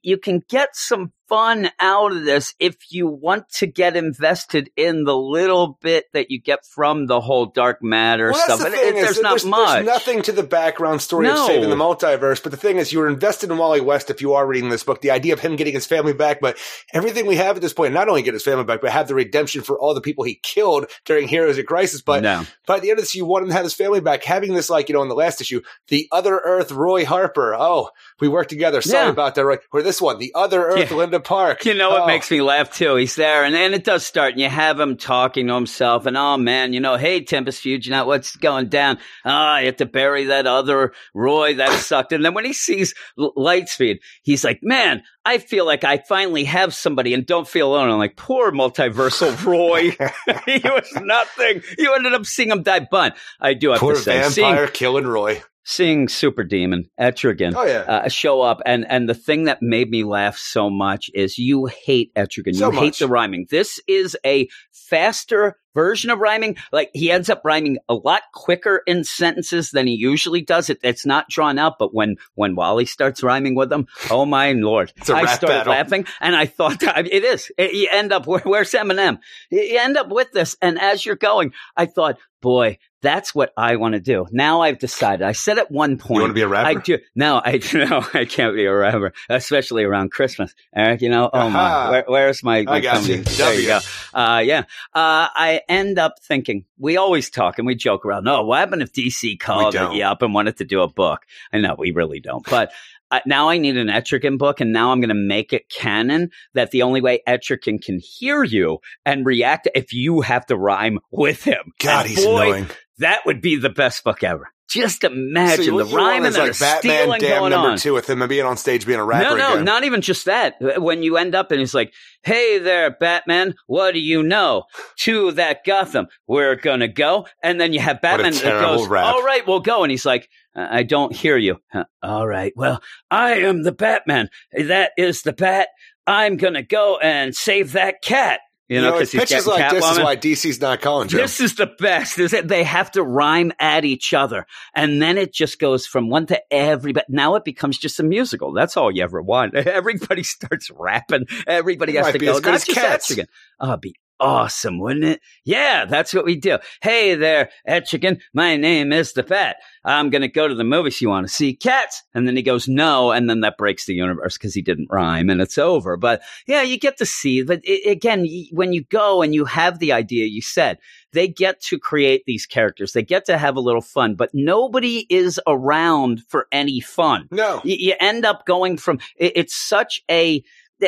you 0.04 0.18
can 0.18 0.44
get 0.50 0.70
some 0.76 1.14
fun 1.32 1.70
out 1.80 2.12
of 2.12 2.26
this 2.26 2.54
if 2.60 2.76
you 2.92 3.08
want 3.08 3.48
to 3.48 3.66
get 3.66 3.96
invested 3.96 4.70
in 4.76 5.06
the 5.06 5.16
little 5.16 5.78
bit 5.82 6.04
that 6.12 6.30
you 6.30 6.42
get 6.42 6.66
from 6.66 7.06
the 7.06 7.22
whole 7.22 7.46
dark 7.46 7.82
matter 7.82 8.32
Well, 8.34 8.42
stuff. 8.58 8.60
the 8.60 8.68
it- 8.68 8.96
there's 8.96 9.22
not 9.22 9.30
there's, 9.30 9.46
much. 9.46 9.70
there's 9.76 9.86
nothing 9.86 10.22
to 10.24 10.34
the 10.34 10.44
background 10.44 11.02
story 11.02 11.28
No. 11.28 11.40
of 11.44 11.48
saving 11.48 11.70
the 11.70 11.76
multiverse. 11.78 12.44
But 12.44 12.52
the 12.52 12.58
thing 12.58 12.76
is, 12.78 12.92
you 12.92 13.00
were 13.00 13.08
invested 13.08 13.50
in 13.50 13.58
Wally 13.58 13.80
West 13.80 14.10
if 14.10 14.22
you 14.22 14.34
are 14.34 14.46
reading 14.46 14.70
this 14.70 14.84
book. 14.84 15.00
The 15.00 15.12
idea 15.12 15.32
of 15.32 15.40
him 15.40 15.56
getting 15.56 15.74
his 15.74 15.88
family 15.88 16.12
back, 16.12 16.42
but 16.42 16.58
everything 16.94 17.26
we 17.28 17.38
have 17.38 17.56
at 17.56 17.62
this 17.62 17.72
point, 17.72 17.94
not 17.94 18.10
only 18.10 18.24
get 18.24 18.34
his 18.34 18.44
family 18.44 18.66
back, 18.66 18.82
but 18.82 18.92
have 18.92 19.08
the 19.08 19.16
redemption 19.16 19.62
for 19.62 19.80
all 19.80 19.94
the 19.94 20.02
people 20.02 20.26
he 20.26 20.36
killed 20.44 20.88
during 21.06 21.30
Heroes 21.30 21.58
in 21.58 21.66
Crisis. 21.66 22.02
But 22.02 22.24
no. 22.24 22.46
by 22.68 22.82
the 22.82 22.90
end 22.90 23.00
of 23.00 23.04
this, 23.04 23.16
you 23.16 23.26
want 23.26 23.44
him 23.44 23.50
to 23.52 23.56
have 23.56 23.64
his 23.64 23.74
family 23.74 24.02
back. 24.02 24.26
Having 24.26 24.54
this, 24.54 24.70
like, 24.70 24.90
you 24.90 24.96
know, 24.96 25.02
in 25.02 25.08
the 25.08 25.16
last 25.16 25.40
issue, 25.40 25.62
the 25.88 26.10
other 26.12 26.42
Earth, 26.44 26.74
Roy 26.74 27.06
Harper. 27.06 27.56
Oh, 27.56 27.90
we 28.20 28.28
worked 28.28 28.50
together. 28.50 28.82
Sorry 28.82 29.06
Yeah. 29.06 29.12
about 29.12 29.36
that, 29.36 29.46
Roy. 29.46 29.60
Or 29.72 29.82
this 29.82 30.02
one, 30.02 30.20
the 30.20 30.34
other 30.36 30.62
Earth, 30.66 30.92
Yeah. 30.92 30.98
Linda 30.98 31.21
Park. 31.22 31.66
You 31.66 31.74
know 31.74 31.90
what 31.90 32.02
Oh. 32.04 32.08
makes 32.08 32.30
me 32.30 32.42
laugh 32.42 32.72
too? 32.74 32.96
He's 32.96 33.16
there, 33.16 33.44
and 33.44 33.54
then 33.56 33.74
it 33.74 33.84
does 33.84 34.06
start, 34.06 34.32
and 34.34 34.42
you 34.42 34.50
have 34.50 34.80
him 34.80 34.98
talking 34.98 35.48
to 35.48 35.54
himself, 35.56 36.06
and 36.06 36.18
oh 36.18 36.38
man, 36.38 36.74
you 36.74 36.80
know, 36.80 36.98
hey 36.98 37.22
Tempus 37.24 37.60
Fuginaut, 37.60 38.06
what's 38.08 38.36
going 38.36 38.68
down? 38.70 38.98
Ah, 39.26 39.54
I 39.54 39.64
have 39.64 39.78
to 39.78 39.86
bury 39.86 40.26
that 40.26 40.48
other 40.48 40.94
Roy 41.14 41.56
that 41.56 41.72
sucked. 41.80 42.12
And 42.12 42.24
then 42.26 42.34
when 42.34 42.46
he 42.46 42.54
sees 42.54 42.94
Lightspeed, 43.18 44.00
he's 44.24 44.44
like, 44.44 44.60
man, 44.62 45.04
I 45.26 45.38
feel 45.38 45.66
like 45.66 45.84
I 45.84 45.98
finally 46.10 46.44
have 46.46 46.74
somebody, 46.74 47.14
and 47.14 47.26
don't 47.26 47.48
feel 47.48 47.68
alone. 47.72 47.90
I'm 47.90 47.98
like, 48.00 48.18
poor 48.18 48.52
multiversal 48.52 49.32
Roy. 49.46 49.92
he 50.46 50.60
was 50.64 50.92
nothing. 51.02 51.62
You 51.78 51.94
ended 51.96 52.14
up 52.14 52.26
seeing 52.26 52.50
him 52.52 52.64
die, 52.64 52.88
but 52.90 53.16
I 53.40 53.54
do 53.54 53.70
have 53.72 53.80
Poor 53.80 53.94
to 53.94 54.00
say, 54.00 54.22
seeing, 54.24 54.48
vampire 54.48 54.68
killing 54.68 55.06
Roy. 55.08 55.42
Seeing 55.64 56.08
Super 56.08 56.44
Demon 56.44 56.86
Etrigan 57.00 57.54
Oh, 57.56 57.66
yeah. 57.66 57.80
uh, 57.82 58.10
show 58.10 58.42
up, 58.42 58.62
and 58.66 58.86
and 58.90 59.08
the 59.08 59.14
thing 59.14 59.44
that 59.46 59.60
made 59.62 59.90
me 59.90 60.04
laugh 60.04 60.38
so 60.38 60.70
much 60.70 61.10
is 61.14 61.38
you 61.38 61.66
hate 61.68 62.14
Etrigan, 62.16 62.56
So 62.56 62.72
you 62.72 62.80
hate 62.80 62.98
the 62.98 63.08
rhyming. 63.08 63.48
This 63.50 63.80
is 63.88 64.18
a 64.26 64.48
faster 64.72 65.56
version 65.74 66.10
of 66.10 66.20
rhyming. 66.20 66.58
Like 66.72 66.90
he 66.94 67.12
ends 67.12 67.30
up 67.30 67.42
rhyming 67.46 67.78
a 67.88 67.94
lot 67.94 68.24
quicker 68.34 68.82
in 68.86 69.04
sentences 69.04 69.72
than 69.72 69.88
he 69.88 69.94
usually 69.94 70.42
does. 70.42 70.70
It 70.70 70.80
it's 70.84 71.06
not 71.06 71.30
drawn 71.30 71.58
out, 71.58 71.74
but 71.80 71.94
when 71.94 72.18
when 72.36 72.56
Wally 72.56 72.86
starts 72.86 73.24
rhyming 73.24 73.56
with 73.56 73.72
him, 73.72 73.88
oh 74.10 74.26
my 74.26 74.52
lord, 74.54 74.92
It's 74.98 75.10
a 75.10 75.16
I 75.16 75.26
started 75.28 75.48
battle. 75.60 75.74
laughing, 75.74 76.06
and 76.20 76.36
I 76.36 76.46
thought 76.46 76.80
that, 76.82 77.08
it 77.12 77.24
is. 77.24 77.52
It- 77.58 77.74
you 77.74 77.88
end 77.92 78.12
up 78.12 78.28
where, 78.28 78.42
where's 78.46 78.72
Eminem? 78.72 79.20
You 79.50 79.80
end 79.80 79.96
up 79.98 80.10
with 80.10 80.32
this, 80.34 80.58
and 80.62 80.80
as 80.80 81.06
you're 81.06 81.16
going, 81.16 81.54
I 81.78 81.86
thought, 81.86 82.18
boy. 82.42 82.78
That's 83.02 83.34
what 83.34 83.52
I 83.58 83.78
want 83.78 83.94
to 83.94 84.00
do. 84.00 84.28
Now 84.32 84.62
I've 84.62 84.80
decided. 84.80 85.26
I 85.26 85.32
said 85.32 85.58
at 85.58 85.72
one 85.72 85.98
point, 85.98 86.18
You 86.18 86.22
want 86.22 86.30
to 86.32 86.36
be 86.36 86.42
a 86.42 86.48
rapper? 86.48 86.68
I 86.70 86.74
do. 86.76 87.00
No, 87.16 87.42
I 87.44 87.60
no, 87.74 88.06
I 88.14 88.26
can't 88.26 88.56
be 88.56 88.66
a 88.66 88.74
rapper, 88.74 89.14
especially 89.30 89.84
around 89.84 90.12
Christmas. 90.12 90.54
Eric, 90.76 91.02
you 91.02 91.10
know, 91.10 91.30
oh 91.32 91.50
my, 91.50 91.90
where, 91.90 92.06
where's 92.08 92.44
my? 92.44 92.64
my 92.64 92.74
I 92.74 92.80
got 92.80 92.96
comedy? 92.96 93.14
you. 93.14 93.24
There 93.24 93.60
you 93.60 93.68
go. 93.68 93.80
Uh, 94.14 94.42
yeah. 94.46 94.62
Uh, 94.94 95.28
I 95.34 95.62
end 95.68 95.98
up 95.98 96.16
thinking 96.22 96.66
we 96.78 96.98
always 96.98 97.30
talk 97.30 97.58
and 97.58 97.66
we 97.66 97.76
joke 97.76 98.06
around. 98.06 98.28
Oh, 98.28 98.44
what 98.44 98.60
happened 98.60 98.82
if 98.82 98.94
DC 98.94 99.40
called 99.40 99.74
don't. 99.74 100.00
up 100.02 100.22
and 100.22 100.34
wanted 100.34 100.58
to 100.58 100.66
do 100.66 100.82
a 100.82 100.88
book? 100.88 101.22
I 101.52 101.60
know 101.60 101.76
we 101.78 101.92
really 101.92 102.20
don't, 102.20 102.48
but. 102.50 102.72
Uh, 103.14 103.20
now 103.26 103.50
I 103.50 103.58
need 103.58 103.76
an 103.76 103.88
Etrigan 103.88 104.38
book, 104.38 104.62
and 104.62 104.72
now 104.72 104.94
I'm 104.94 105.02
going 105.02 105.10
to 105.10 105.14
make 105.16 105.52
it 105.52 105.68
canon 105.68 106.32
that 106.54 106.72
the 106.72 106.84
only 106.84 107.02
way 107.02 107.20
Etrigan 107.28 107.84
can 107.84 108.00
hear 108.00 108.42
you 108.42 108.80
and 109.06 109.26
react 109.26 109.68
if 109.76 109.92
you 109.92 110.22
have 110.22 110.46
to 110.46 110.56
rhyme 110.56 110.98
with 111.12 111.44
him. 111.44 111.74
God, 111.82 112.06
And 112.06 112.10
he's 112.10 112.24
boy, 112.24 112.42
annoying. 112.42 112.68
That 113.02 113.20
would 113.26 113.42
be 113.42 113.58
the 113.58 113.70
best 113.70 114.04
book 114.04 114.24
ever. 114.24 114.48
Just 114.70 115.04
imagine 115.04 115.66
So 115.66 115.72
the 115.72 115.76
what 115.76 115.88
you 115.90 115.96
want 115.98 116.08
rhyming 116.08 116.26
and 116.28 116.36
like 116.38 116.54
the 116.54 116.60
Batman 116.62 116.80
stealing 117.02 117.20
Damn 117.20 117.40
going 117.40 117.50
number 117.52 117.70
on. 117.72 117.78
two 117.78 117.94
with 117.94 118.10
him 118.10 118.22
and 118.22 118.30
being 118.30 118.46
on 118.46 118.56
stage 118.56 118.86
being 118.86 119.00
a 119.00 119.04
rapper 119.04 119.32
No, 119.32 119.36
no, 119.36 119.54
again. 119.56 119.66
not 119.66 119.84
even 119.84 120.00
just 120.00 120.24
that. 120.26 120.56
Uh, 120.62 120.80
when 120.80 121.04
you 121.04 121.18
end 121.18 121.36
up 121.36 121.52
and 121.52 121.60
he's 121.60 121.74
like, 121.74 121.94
"Hey 122.24 122.58
there, 122.58 122.90
Batman, 122.98 123.56
what 123.68 123.92
do 123.94 124.00
you 124.00 124.24
know? 124.24 124.64
To 125.00 125.34
that 125.34 125.66
Gotham, 125.66 126.08
we're 126.26 126.56
gonna 126.56 126.88
go." 126.88 127.28
And 127.44 127.60
then 127.60 127.74
you 127.74 127.82
have 127.82 128.00
Batman 128.02 128.32
that 128.32 128.62
goes, 128.62 128.88
rap. 128.88 129.14
"All 129.14 129.22
right, 129.24 129.46
we'll 129.46 129.60
go." 129.60 129.84
And 129.84 129.92
he's 129.92 130.06
like, 130.06 130.30
"I 130.56 130.80
I 130.80 130.84
don't 130.84 131.14
hear 131.14 131.36
you." 131.36 131.58
All 132.02 132.26
right, 132.26 132.54
well, 132.56 132.82
I 133.10 133.40
am 133.40 133.64
the 133.64 133.74
Batman. 133.74 134.30
That 134.54 134.92
is 134.98 135.24
the 135.24 135.34
Bat. 135.34 135.68
I'm 136.08 136.38
gonna 136.38 136.64
go 136.64 136.98
and 136.98 137.36
save 137.36 137.74
that 137.74 138.02
cat. 138.02 138.40
You, 138.72 138.78
You 138.78 138.84
know, 138.84 138.92
know, 138.92 139.00
because 139.00 139.14
it's 139.14 139.30
he's 139.30 139.44
pitches 139.44 139.48
like 139.48 139.70
this 139.70 139.86
is 139.86 140.00
why 140.00 140.16
DC's 140.16 140.62
not 140.62 140.80
calling 140.80 141.10
Joe. 141.10 141.18
This 141.18 141.42
is 141.42 141.56
the 141.56 141.66
best. 141.66 142.18
Is 142.18 142.32
that 142.32 142.48
they 142.48 142.64
have 142.64 142.90
to 142.92 143.04
rhyme 143.04 143.52
at 143.60 143.84
each 143.84 144.14
other, 144.14 144.48
and 144.74 145.02
then 145.02 145.18
it 145.18 145.34
just 145.34 145.60
goes 145.60 145.86
from 145.86 146.10
one 146.10 146.26
to 146.28 146.42
everybody. 146.50 147.06
Now 147.10 147.36
it 147.36 147.44
becomes 147.44 147.78
just 147.78 148.00
a 148.00 148.04
musical. 148.04 148.54
That's 148.54 148.78
all 148.78 148.90
you 148.90 149.04
ever 149.04 149.22
want. 149.22 149.56
Everybody 149.56 150.24
starts 150.24 150.72
rapping. 150.72 151.26
Everybody 151.46 151.98
has 151.98 152.14
to 152.14 152.18
go. 152.18 152.32
Not 152.32 152.44
just 152.44 152.68
Cats. 152.70 153.12
Etrigan. 153.12 153.26
Oh, 153.60 153.76
be 153.76 153.94
awesome, 154.22 154.80
wouldn't 154.80 155.04
it? 155.04 155.22
Yeah, 155.44 155.86
that's 155.86 156.14
what 156.14 156.24
we 156.24 156.36
do. 156.36 156.60
Hey 156.82 157.16
there, 157.16 157.50
Etrigan. 157.68 158.22
My 158.34 158.56
name 158.56 158.94
is 158.94 159.14
the 159.14 159.24
Fat. 159.24 159.58
I'm 159.84 160.12
gonna 160.12 160.28
go 160.28 160.48
to 160.48 160.54
the 160.56 160.64
movies. 160.64 161.02
You 161.02 161.10
want 161.10 161.28
to 161.28 161.34
see 161.34 161.56
Cats? 161.56 162.04
And 162.14 162.28
then 162.28 162.36
he 162.36 162.44
goes, 162.44 162.68
no, 162.68 163.12
and 163.12 163.30
then 163.30 163.42
that 163.42 163.58
breaks 163.58 163.86
the 163.86 163.96
universe 163.96 164.38
because 164.38 164.54
he 164.54 164.62
didn't 164.62 164.90
rhyme, 164.92 165.30
and 165.30 165.42
it's 165.42 165.58
over. 165.58 165.98
But 165.98 166.22
yeah, 166.48 166.62
you 166.62 166.78
get 166.78 166.98
to 166.98 167.06
see. 167.06 167.44
But 167.44 167.62
i 167.68 167.82
again, 167.88 168.28
when 168.52 168.72
you 168.74 168.84
go 168.84 169.22
and 169.22 169.34
you 169.34 169.46
have 169.46 169.80
the 169.80 169.92
idea, 169.92 170.28
you 170.28 170.42
said 170.42 170.78
they 171.14 171.28
get 171.28 171.60
to 171.62 171.80
create 171.80 172.24
these 172.26 172.46
characters. 172.46 172.94
They 172.94 173.04
get 173.04 173.26
to 173.26 173.38
have 173.38 173.56
a 173.56 173.62
little 173.62 173.82
fun, 173.82 174.16
but 174.16 174.30
nobody 174.34 175.06
is 175.10 175.40
around 175.48 176.22
for 176.30 176.48
any 176.52 176.80
fun. 176.80 177.28
no. 177.32 177.62
You, 177.64 177.76
you 177.78 177.96
end 178.00 178.26
up 178.26 178.46
going 178.46 178.78
from 178.78 179.00
it, 179.18 179.34
it's 179.36 179.56
such 179.56 180.02
a 180.10 180.44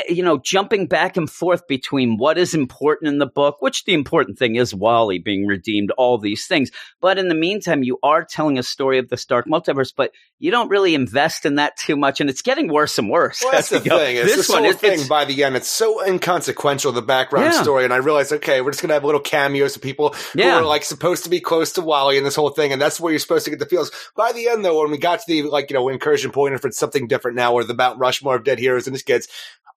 you 0.09 0.23
know 0.23 0.37
jumping 0.39 0.87
back 0.87 1.17
and 1.17 1.29
forth 1.29 1.67
between 1.67 2.17
what 2.17 2.37
is 2.37 2.53
important 2.53 3.07
in 3.11 3.19
the 3.19 3.25
book 3.25 3.57
which 3.61 3.83
the 3.85 3.93
important 3.93 4.37
thing 4.39 4.55
is 4.55 4.73
wally 4.73 5.19
being 5.19 5.45
redeemed 5.45 5.91
all 5.91 6.17
these 6.17 6.47
things 6.47 6.71
but 6.99 7.17
in 7.17 7.27
the 7.27 7.35
meantime 7.35 7.83
you 7.83 7.99
are 8.03 8.23
telling 8.25 8.57
a 8.57 8.63
story 8.63 8.97
of 8.97 9.09
the 9.09 9.17
stark 9.17 9.45
multiverse 9.47 9.93
but 9.95 10.11
you 10.39 10.51
don't 10.51 10.69
really 10.69 10.93
invest 10.95 11.45
in 11.45 11.55
that 11.55 11.77
too 11.77 11.95
much 11.95 12.19
and 12.19 12.29
it's 12.29 12.41
getting 12.41 12.67
worse 12.67 12.97
and 12.97 13.09
worse 13.09 13.39
Well, 13.43 13.53
that's 13.53 13.69
the 13.69 13.79
go. 13.79 13.97
thing. 13.97 14.17
Is 14.17 14.25
this 14.25 14.35
this 14.35 14.49
one 14.49 14.65
is 14.65 14.75
thing 14.75 14.93
it's- 14.93 15.07
by 15.07 15.23
the 15.25 15.43
end, 15.43 15.55
it's 15.55 15.69
so 15.69 16.05
inconsequential, 16.05 16.91
the 16.91 17.01
background 17.01 17.45
Yeah. 17.53 17.61
story. 17.61 17.85
And 17.85 17.93
I 17.93 17.97
realized, 17.97 18.33
okay, 18.33 18.59
we're 18.59 18.71
just 18.71 18.81
going 18.81 18.89
to 18.89 18.95
have 18.95 19.05
little 19.05 19.21
cameos 19.21 19.75
of 19.77 19.81
people 19.81 20.13
Yeah. 20.35 20.51
who 20.51 20.57
are 20.57 20.65
like 20.65 20.83
supposed 20.83 21.23
to 21.23 21.29
be 21.29 21.39
close 21.39 21.71
to 21.73 21.81
Wally 21.81 22.17
in 22.17 22.25
this 22.25 22.35
whole 22.35 22.49
thing. 22.49 22.73
And 22.73 22.81
that's 22.81 22.99
where 22.99 23.11
you're 23.13 23.19
supposed 23.19 23.45
to 23.45 23.51
get 23.51 23.59
the 23.59 23.65
feels. 23.65 23.89
By 24.17 24.33
the 24.33 24.49
end, 24.49 24.65
though, 24.65 24.81
when 24.81 24.91
we 24.91 24.97
got 24.97 25.19
to 25.19 25.25
the, 25.27 25.43
like, 25.43 25.69
you 25.69 25.75
know, 25.75 25.87
incursion 25.87 26.31
point, 26.31 26.55
if 26.55 26.65
it's 26.65 26.77
something 26.77 27.07
different 27.07 27.37
now 27.37 27.53
or 27.53 27.63
the 27.63 27.73
Mount 27.73 27.99
Rushmore 27.99 28.35
of 28.35 28.43
dead 28.43 28.59
heroes 28.59 28.85
and 28.87 28.93
his 28.93 29.03
kids, 29.03 29.29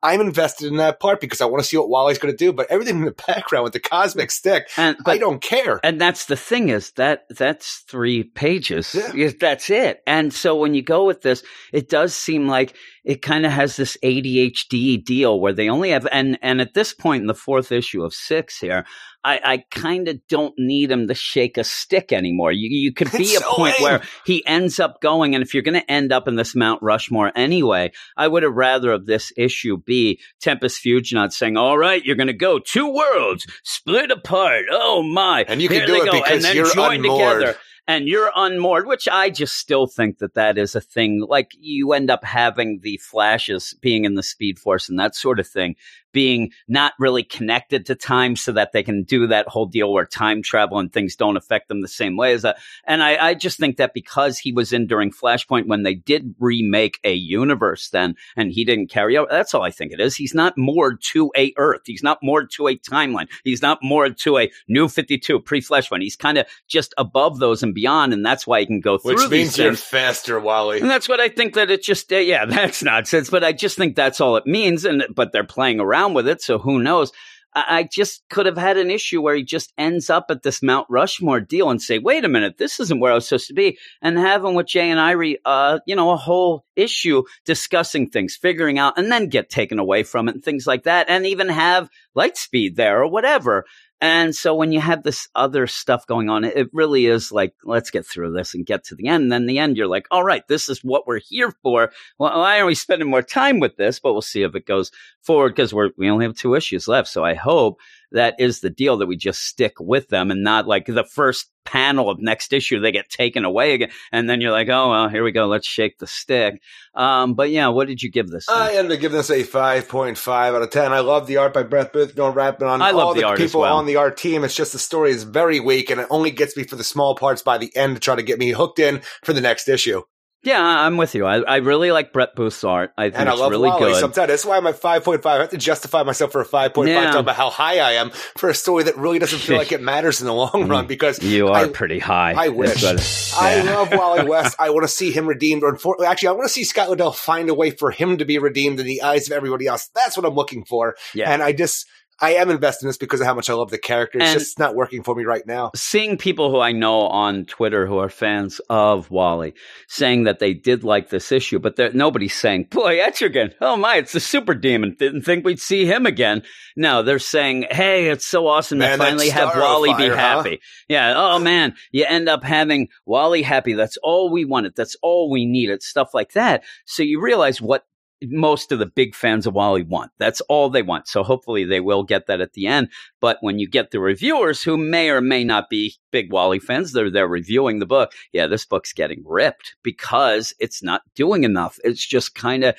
I'm 0.03 0.21
invested 0.21 0.69
in 0.69 0.77
that 0.77 1.01
part 1.01 1.21
because 1.21 1.41
I 1.41 1.47
want 1.47 1.63
to 1.63 1.69
see 1.69 1.77
what 1.77 1.89
Wally's 1.89 2.19
going 2.19 2.33
to 2.33 2.37
do. 2.37 2.53
But 2.53 2.71
everything 2.71 2.99
in 2.99 3.05
the 3.05 3.13
background 3.27 3.65
with 3.65 3.73
the 3.73 3.81
cosmic 3.81 4.31
stick, 4.31 4.69
and, 4.77 4.97
I 5.07 5.19
don't 5.19 5.41
care. 5.41 5.81
And 5.83 6.01
that's 6.01 6.27
the 6.27 6.37
thing 6.37 6.69
is 6.69 6.93
that 6.93 7.27
that's 7.31 7.79
three 7.89 8.23
pages. 8.23 8.95
Yeah, 9.15 9.31
That's 9.39 9.71
it. 9.71 10.03
And 10.07 10.33
so 10.33 10.57
when 10.57 10.75
you 10.75 10.83
go 10.83 11.05
with 11.07 11.23
this, 11.23 11.43
it 11.73 11.89
does 11.89 12.15
seem 12.15 12.47
like 12.47 12.75
it 13.07 13.23
kind 13.23 13.47
of 13.47 13.53
has 13.53 13.77
this 13.77 13.97
ADHD 14.03 15.03
deal 15.03 15.41
where 15.41 15.53
they 15.53 15.69
only 15.71 15.91
have 15.91 16.07
and 16.11 16.39
and 16.43 16.61
at 16.61 16.75
this 16.75 16.93
point 16.93 17.21
in 17.23 17.27
the 17.29 17.35
fourth 17.35 17.71
issue 17.73 18.03
of 18.03 18.13
six 18.13 18.59
here, 18.59 18.85
I, 19.25 19.41
I 19.45 19.65
kind 19.71 20.09
of 20.09 20.19
don't 20.29 20.55
need 20.59 20.91
him 20.91 21.07
to 21.09 21.15
shake 21.15 21.57
a 21.57 21.63
stick 21.65 22.13
anymore. 22.13 22.51
You 22.53 22.69
you 22.69 22.93
could 22.93 23.11
be 23.13 23.19
It's 23.23 23.37
a 23.37 23.41
so 23.41 23.53
point 23.55 23.79
lame. 23.81 23.83
where 23.85 24.03
he 24.27 24.45
ends 24.45 24.81
up 24.81 25.01
going, 25.01 25.35
and 25.37 25.43
if 25.45 25.55
you're 25.55 25.63
going 25.63 25.81
to 25.81 25.91
end 25.91 26.13
up 26.13 26.27
in 26.29 26.35
this 26.35 26.55
Mount 26.57 26.83
Rushmore 26.83 27.31
anyway, 27.37 27.93
I 28.17 28.27
would 28.29 28.43
have 28.43 28.55
rather 28.55 28.91
of 28.93 29.07
this 29.07 29.33
issue 29.37 29.77
be 29.79 30.21
Tempus 30.41 30.77
Fuginaut 30.79 31.33
saying, 31.33 31.57
"All 31.57 31.79
right, 31.79 32.05
you're 32.05 32.17
going 32.17 32.27
to 32.27 32.33
go 32.33 32.59
two 32.59 32.93
worlds 32.93 33.47
split 33.63 34.11
apart. 34.11 34.65
Oh 34.71 35.03
my!" 35.05 35.45
And 35.47 35.63
you 35.63 35.69
can 35.69 35.79
Here 35.79 35.87
do 35.87 35.95
it 36.03 36.07
go. 36.07 36.13
because 36.13 36.33
and 36.33 36.43
then 36.45 36.57
you're 36.57 36.75
join 36.75 36.97
unmoored. 36.97 37.41
together. 37.41 37.59
And 37.89 38.09
you're 38.09 38.33
unmoored, 38.35 38.87
which 38.87 39.09
I 39.09 39.31
just 39.31 39.57
still 39.57 39.87
think 39.87 40.19
that 40.19 40.35
that 40.35 40.59
is 40.59 40.75
a 40.75 40.81
thing. 40.81 41.25
Like 41.27 41.53
you 41.59 41.93
end 41.93 42.11
up 42.11 42.25
having 42.25 42.81
the 42.81 42.99
flashes 42.99 43.75
being 43.81 44.05
in 44.05 44.15
the 44.15 44.23
Speed 44.23 44.59
Force 44.59 44.89
and 44.89 44.99
that 44.99 45.15
sort 45.15 45.39
of 45.39 45.47
thing 45.47 45.77
being 46.17 46.51
not 46.67 46.95
really 46.99 47.23
connected 47.23 47.85
to 47.85 47.95
time 47.95 48.37
so 48.37 48.51
that 48.51 48.73
they 48.73 48.83
can 48.83 49.03
do 49.03 49.27
that 49.27 49.47
whole 49.49 49.67
deal 49.67 49.93
where 49.93 50.07
time 50.07 50.41
travel 50.41 50.79
and 50.79 50.91
things 50.91 51.15
don't 51.15 51.37
affect 51.37 51.69
them 51.69 51.83
the 51.83 51.89
same 51.89 52.17
way 52.17 52.33
as 52.33 52.41
that. 52.41 52.57
And 52.85 53.03
I, 53.03 53.23
I 53.23 53.35
just 53.35 53.59
think 53.59 53.77
that 53.77 53.93
because 53.93 54.39
he 54.39 54.51
was 54.51 54.73
in 54.73 54.87
during 54.87 55.11
Flashpoint 55.11 55.67
when 55.67 55.83
they 55.83 55.93
did 55.93 56.35
remake 56.39 57.01
a 57.05 57.13
universe 57.13 57.91
then 57.91 58.15
and 58.35 58.51
he 58.51 58.65
didn't 58.65 58.87
carry 58.87 59.19
out, 59.19 59.29
that's 59.31 59.53
all 59.53 59.61
I 59.61 59.71
think 59.71 59.93
it 59.93 60.01
is. 60.01 60.17
He's 60.17 60.33
not 60.33 60.57
moored 60.57 61.03
to 61.13 61.31
a 61.37 61.53
Earth. 61.59 61.83
He's 61.85 62.03
not 62.03 62.21
moored 62.23 62.51
to 62.53 62.69
a 62.69 62.79
timeline. 62.79 63.29
He's 63.45 63.61
not 63.61 63.81
moored 63.83 64.17
to 64.21 64.39
a 64.39 64.51
new 64.69 64.89
52 64.89 65.41
pre 65.41 65.61
Flashpoint. 65.61 66.01
He's 66.01 66.17
kind 66.17 66.39
of 66.39 66.47
just 66.67 66.95
above 66.97 67.41
those 67.41 67.63
and 67.63 67.75
beyond. 67.75 68.15
And 68.15 68.25
that's 68.25 68.47
why 68.47 68.61
he 68.61 68.67
can 68.67 68.81
go 68.81 68.97
through 68.97 69.17
Which 69.17 69.31
means 69.31 69.57
these 69.57 69.59
you're 69.59 69.75
faster, 69.75 70.41
Wally. 70.41 70.81
And 70.81 70.89
that's 70.89 71.11
what 71.11 71.21
I 71.21 71.29
think 71.29 71.57
that 71.57 71.71
it 71.71 71.83
just, 71.83 72.11
uh, 72.11 72.17
yeah, 72.17 72.45
that's 72.47 72.83
nonsense. 72.83 73.29
But 73.29 73.45
I 73.45 73.53
just 73.53 73.77
think 73.77 73.97
that's 73.97 74.19
all 74.19 74.37
it 74.37 74.47
means. 74.47 74.87
And, 74.87 75.05
but 75.15 75.33
they're 75.33 75.45
playing 75.45 75.79
around 75.79 76.06
with 76.15 76.29
it. 76.29 76.43
So 76.43 76.59
who 76.59 76.83
knows? 76.83 77.13
I, 77.57 77.89
just 77.91 78.23
could 78.29 78.45
have 78.45 78.59
had 78.59 78.77
an 78.77 78.91
issue 78.91 79.23
where 79.23 79.35
he 79.35 79.43
just 79.43 79.73
ends 79.79 80.11
up 80.11 80.27
at 80.29 80.43
this 80.43 80.63
Mount 80.63 80.87
Rushmore 80.91 81.41
deal 81.41 81.71
and 81.71 81.81
say, 81.81 81.99
wait 81.99 82.25
a 82.25 82.29
minute, 82.29 82.59
this 82.59 82.79
isn't 82.81 83.01
where 83.01 83.13
I 83.13 83.15
was 83.15 83.27
supposed 83.27 83.49
to 83.49 83.55
be. 83.55 83.79
And 84.03 84.19
having 84.19 84.55
with 84.55 84.67
Jay 84.67 84.91
and 84.91 85.01
Irey, 85.01 85.37
uh, 85.43 85.79
you 85.87 85.97
know, 85.97 86.11
a 86.11 86.17
whole 86.17 86.67
issue 86.77 87.23
discussing 87.47 88.11
things, 88.11 88.37
figuring 88.37 88.79
out, 88.79 88.99
and 88.99 89.11
then 89.11 89.29
get 89.29 89.49
taken 89.49 89.79
away 89.79 90.03
from 90.03 90.29
it 90.29 90.35
and 90.35 90.45
things 90.45 90.67
like 90.67 90.83
that. 90.83 91.09
And 91.09 91.25
even 91.25 91.49
have 91.49 91.89
Lightspeed 92.15 92.77
there 92.77 93.03
or 93.03 93.09
whatever. 93.09 93.65
And 94.01 94.35
so 94.35 94.55
when 94.55 94.73
you 94.73 94.81
have 94.81 95.03
this 95.03 95.29
other 95.35 95.67
stuff 95.67 96.07
going 96.07 96.29
on, 96.29 96.45
it 96.45 96.69
really 96.73 97.07
is 97.07 97.33
like, 97.33 97.55
let's 97.65 97.91
get 97.91 98.05
through 98.05 98.33
this 98.33 98.55
and 98.55 98.67
get 98.67 98.85
to 98.85 98.95
the 98.95 99.09
end. 99.09 99.25
And 99.25 99.33
then 99.33 99.47
the 99.47 99.59
end, 99.59 99.77
you're 99.77 99.87
like, 99.87 100.07
all 100.11 100.23
right, 100.23 100.47
this 100.49 100.69
is 100.69 100.85
what 100.85 101.07
we're 101.07 101.21
here 101.21 101.53
for. 101.63 101.91
Well, 102.19 102.39
why 102.39 102.59
are 102.59 102.67
we 102.67 102.75
spending 102.75 103.09
more 103.09 103.23
time 103.23 103.59
with 103.59 103.77
this? 103.77 103.99
But 103.99 104.13
we'll 104.13 104.21
see 104.23 104.43
if 104.43 104.55
it 104.55 104.67
goes 104.67 104.93
forward 105.23 105.51
because 105.51 105.73
we're, 105.73 105.91
we 105.97 106.11
only 106.11 106.27
have 106.27 106.37
two 106.37 106.55
issues 106.55 106.87
left. 106.87 107.09
So 107.09 107.25
I 107.25 107.35
hope 107.35 107.81
that 108.13 108.35
is 108.39 108.61
the 108.61 108.71
deal 108.71 108.99
that 108.99 109.07
we 109.07 109.17
just 109.17 109.43
stick 109.43 109.75
with 109.79 110.09
them 110.09 110.31
and 110.31 110.43
not 110.43 110.67
like 110.67 110.87
the 110.87 111.05
first 111.05 111.51
panel 111.65 112.09
of 112.09 112.21
next 112.21 112.53
issue 112.53 112.79
they 112.79 112.93
get 112.93 113.09
taken 113.09 113.45
away 113.45 113.75
again 113.75 113.91
and 114.13 114.31
then 114.31 114.41
you're 114.41 114.53
like 114.53 114.69
oh 114.69 114.91
well 114.91 115.09
here 115.09 115.25
we 115.25 115.33
go 115.33 115.47
let's 115.47 115.67
shake 115.67 115.99
the 115.99 116.07
stick 116.07 116.63
um, 116.95 117.35
but 117.35 117.51
yeah 117.51 117.67
what 117.69 117.89
did 117.89 118.03
you 118.03 118.11
give 118.11 118.29
this? 118.29 118.49
I 118.49 118.75
ended 118.75 118.93
up 118.93 119.01
giving 119.01 119.17
this 119.17 119.31
a 119.31 119.45
5.5 119.45 120.29
out 120.29 120.63
of 120.63 120.71
10. 120.71 120.93
I 120.93 121.01
love 121.01 121.27
the 121.27 121.37
art 121.37 121.53
by 121.53 121.63
Brett 121.63 121.93
Booth, 121.93 122.17
Norm 122.17 122.35
Rapmund 122.35 122.69
on 122.69 122.83
I 122.83 122.91
love 122.91 123.09
all 123.09 123.15
the 123.15 123.21
the, 123.21 123.35
people 123.35 123.61
well. 123.61 123.77
on 123.77 123.87
the 123.87 123.97
art 123.97 124.17
team. 124.17 124.45
It's 124.45 124.55
just 124.55 124.73
the 124.73 124.79
story 124.79 125.11
is 125.11 125.25
very 125.25 125.61
weak 125.61 125.91
and 125.91 126.01
it 126.01 126.07
only 126.11 126.31
gets 126.31 126.57
me 126.57 126.65
for 126.65 126.77
the 126.77 126.85
small 126.85 127.15
parts 127.15 127.43
by 127.43 127.59
the 127.59 127.75
end 127.77 127.97
to 127.97 128.01
try 128.01 128.15
to 128.17 128.23
get 128.23 128.39
me 128.39 128.51
hooked 128.51 128.79
in 128.79 129.03
for 129.23 129.33
the 129.33 129.41
next 129.41 129.69
issue. 129.69 130.03
Yeah 130.47 130.63
i'm 130.63 130.97
with 130.97 131.15
you 131.15 131.27
i, 131.27 131.41
I 131.41 131.57
really 131.57 131.91
like 131.93 132.13
brett 132.13 132.35
booth's 132.35 132.65
art 132.65 132.93
i 132.97 133.05
think 133.11 133.19
And 133.19 133.29
I 133.29 133.33
it's 133.33 133.41
love 133.41 133.51
really 133.51 133.69
Wally. 133.69 133.93
good 133.93 134.01
Sometimes 134.01 134.29
that's 134.29 134.45
why 134.45 134.57
I'm 134.57 134.67
at 134.67 134.81
5.5. 134.81 135.27
I 135.27 135.41
have 135.41 135.51
to 135.51 135.57
justify 135.59 136.03
myself 136.05 136.33
for 136.33 136.41
a 136.41 136.47
5.5 136.47 136.87
Yeah. 136.89 137.05
talking 137.07 137.21
about 137.21 137.37
how 137.37 137.51
high 137.51 137.81
I 137.81 137.93
am 137.93 138.11
for 138.11 138.49
a 138.49 138.55
story 138.55 138.85
that 138.85 138.97
really 138.97 139.19
doesn't 139.19 139.41
feel 139.41 139.59
like 139.59 139.73
it 139.73 139.81
matters 139.93 140.21
in 140.21 140.27
the 140.27 140.33
long 140.35 140.69
run 140.69 140.85
mm, 140.85 140.89
because 140.89 141.23
you 141.23 141.49
are 141.49 141.65
I- 141.67 141.69
pretty 141.69 141.99
high 141.99 142.33
I 142.37 142.49
wish. 142.49 142.83
what- 142.83 143.33
I 143.39 143.61
love 143.63 143.91
Wally 143.93 144.27
West. 144.29 144.57
I 144.59 144.71
want 144.71 144.85
to 144.85 144.89
see 144.89 145.11
him 145.13 145.27
redeemed. 145.27 145.63
Or 145.63 145.77
actually, 146.07 146.29
I 146.29 146.33
want 146.33 146.45
to 146.47 146.53
see 146.53 146.65
Scott 146.65 146.89
Lobdell 146.89 147.15
find 147.15 147.49
a 147.51 147.55
way 147.55 147.71
for 147.71 147.91
him 147.91 148.17
to 148.19 148.25
be 148.25 148.39
redeemed 148.39 148.81
in 148.81 148.87
the 148.87 149.03
eyes 149.03 149.29
of 149.29 149.33
everybody 149.37 149.67
else. 149.67 149.89
That's 149.95 150.17
what 150.17 150.25
I'm 150.25 150.35
looking 150.35 150.65
for. 150.65 150.97
Yeah. 151.15 151.31
And 151.31 151.43
I 151.43 151.53
just, 151.53 151.87
I 152.21 152.35
am 152.35 152.49
invested 152.51 152.85
in 152.85 152.89
this 152.89 152.97
because 152.97 153.21
of 153.21 153.27
how 153.27 153.35
much 153.35 153.51
I 153.51 153.53
love 153.55 153.71
the 153.71 153.77
character. 153.79 154.19
It's 154.19 154.31
And- 154.31 154.39
just 154.39 154.59
not 154.59 154.75
working 154.75 155.03
for 155.03 155.15
me 155.15 155.25
right 155.25 155.47
now. 155.47 155.71
seeing 155.77 156.17
people 156.17 156.51
who 156.51 156.59
I 156.61 156.73
know 156.73 157.01
on 157.03 157.45
Twitter 157.45 157.87
who 157.87 157.99
are 157.99 158.09
fans 158.09 158.59
of 158.71 159.11
Wally 159.11 159.53
saying 159.89 160.25
that 160.25 160.39
they 160.39 160.55
did 160.55 160.83
like 160.83 161.11
this 161.11 161.31
issue, 161.31 161.59
but 161.59 161.79
nobody's 161.95 162.35
saying, 162.35 162.69
boy, 162.71 162.97
Etrigan, 162.99 163.53
oh 163.61 163.77
my, 163.77 163.97
it's 163.97 164.13
the 164.13 164.21
super 164.21 164.55
demon. 164.55 164.97
Didn't 164.99 165.23
think 165.23 165.45
we'd 165.45 165.61
see 165.61 165.85
him 165.85 166.07
again. 166.07 166.43
No, 166.75 167.03
they're 167.03 167.19
saying, 167.19 167.67
hey, 167.71 168.09
it's 168.09 168.27
so 168.27 168.47
awesome 168.47 168.79
Man, 168.79 168.99
to 168.99 169.05
finally 169.05 169.29
have 169.29 169.55
Wally 169.55 169.91
be 169.95 170.09
fire, 170.09 170.11
huh? 170.17 170.17
happy. 170.17 170.61
Yeah, 170.89 171.13
oh 171.17 171.39
man, 171.39 171.75
you 171.93 172.07
end 172.09 172.29
up 172.31 172.43
having 172.45 172.89
Wally 173.05 173.43
happy. 173.43 173.75
That's 173.75 173.99
all 174.03 174.31
we 174.33 174.45
wanted. 174.47 174.75
That's 174.75 174.97
all 175.03 175.31
we 175.31 175.45
needed. 175.45 175.83
Stuff 175.83 176.15
like 176.15 176.33
that. 176.33 176.65
So 176.87 177.03
you 177.03 177.21
realize 177.21 177.61
what 177.61 177.85
most 178.23 178.73
of 178.73 178.79
the 178.79 178.87
big 178.87 179.15
fans 179.15 179.47
of 179.47 179.55
Wally 179.55 179.83
want. 179.83 180.11
That's 180.19 180.41
all 180.43 180.71
they 180.71 180.83
want. 180.83 181.09
So 181.09 181.23
hopefully 181.23 181.65
they 181.65 181.81
will 181.81 182.03
get 182.03 182.27
that 182.27 182.41
at 182.41 182.55
the 182.55 182.67
end. 182.67 182.89
But 183.21 183.39
when 183.41 183.59
you 183.59 183.69
get 183.69 183.91
the 183.91 184.01
reviewers 184.01 184.63
who 184.63 184.77
may 184.77 185.11
or 185.11 185.21
may 185.21 185.45
not 185.45 185.69
be 185.69 185.95
big 186.17 186.33
Wally 186.33 186.59
fans, 186.59 186.93
they're 186.93 187.11
they're 187.11 187.29
reviewing 187.29 187.79
the 187.79 187.85
book. 187.85 188.13
Yeah, 188.33 188.47
this 188.47 188.65
book's 188.65 188.95
getting 188.95 189.23
ripped 189.27 189.77
because 189.83 190.55
it's 190.59 190.83
not 190.83 191.03
doing 191.15 191.45
enough. 191.45 191.79
It's 191.85 192.05
just 192.07 192.35
kind 192.35 192.65
of 192.65 192.75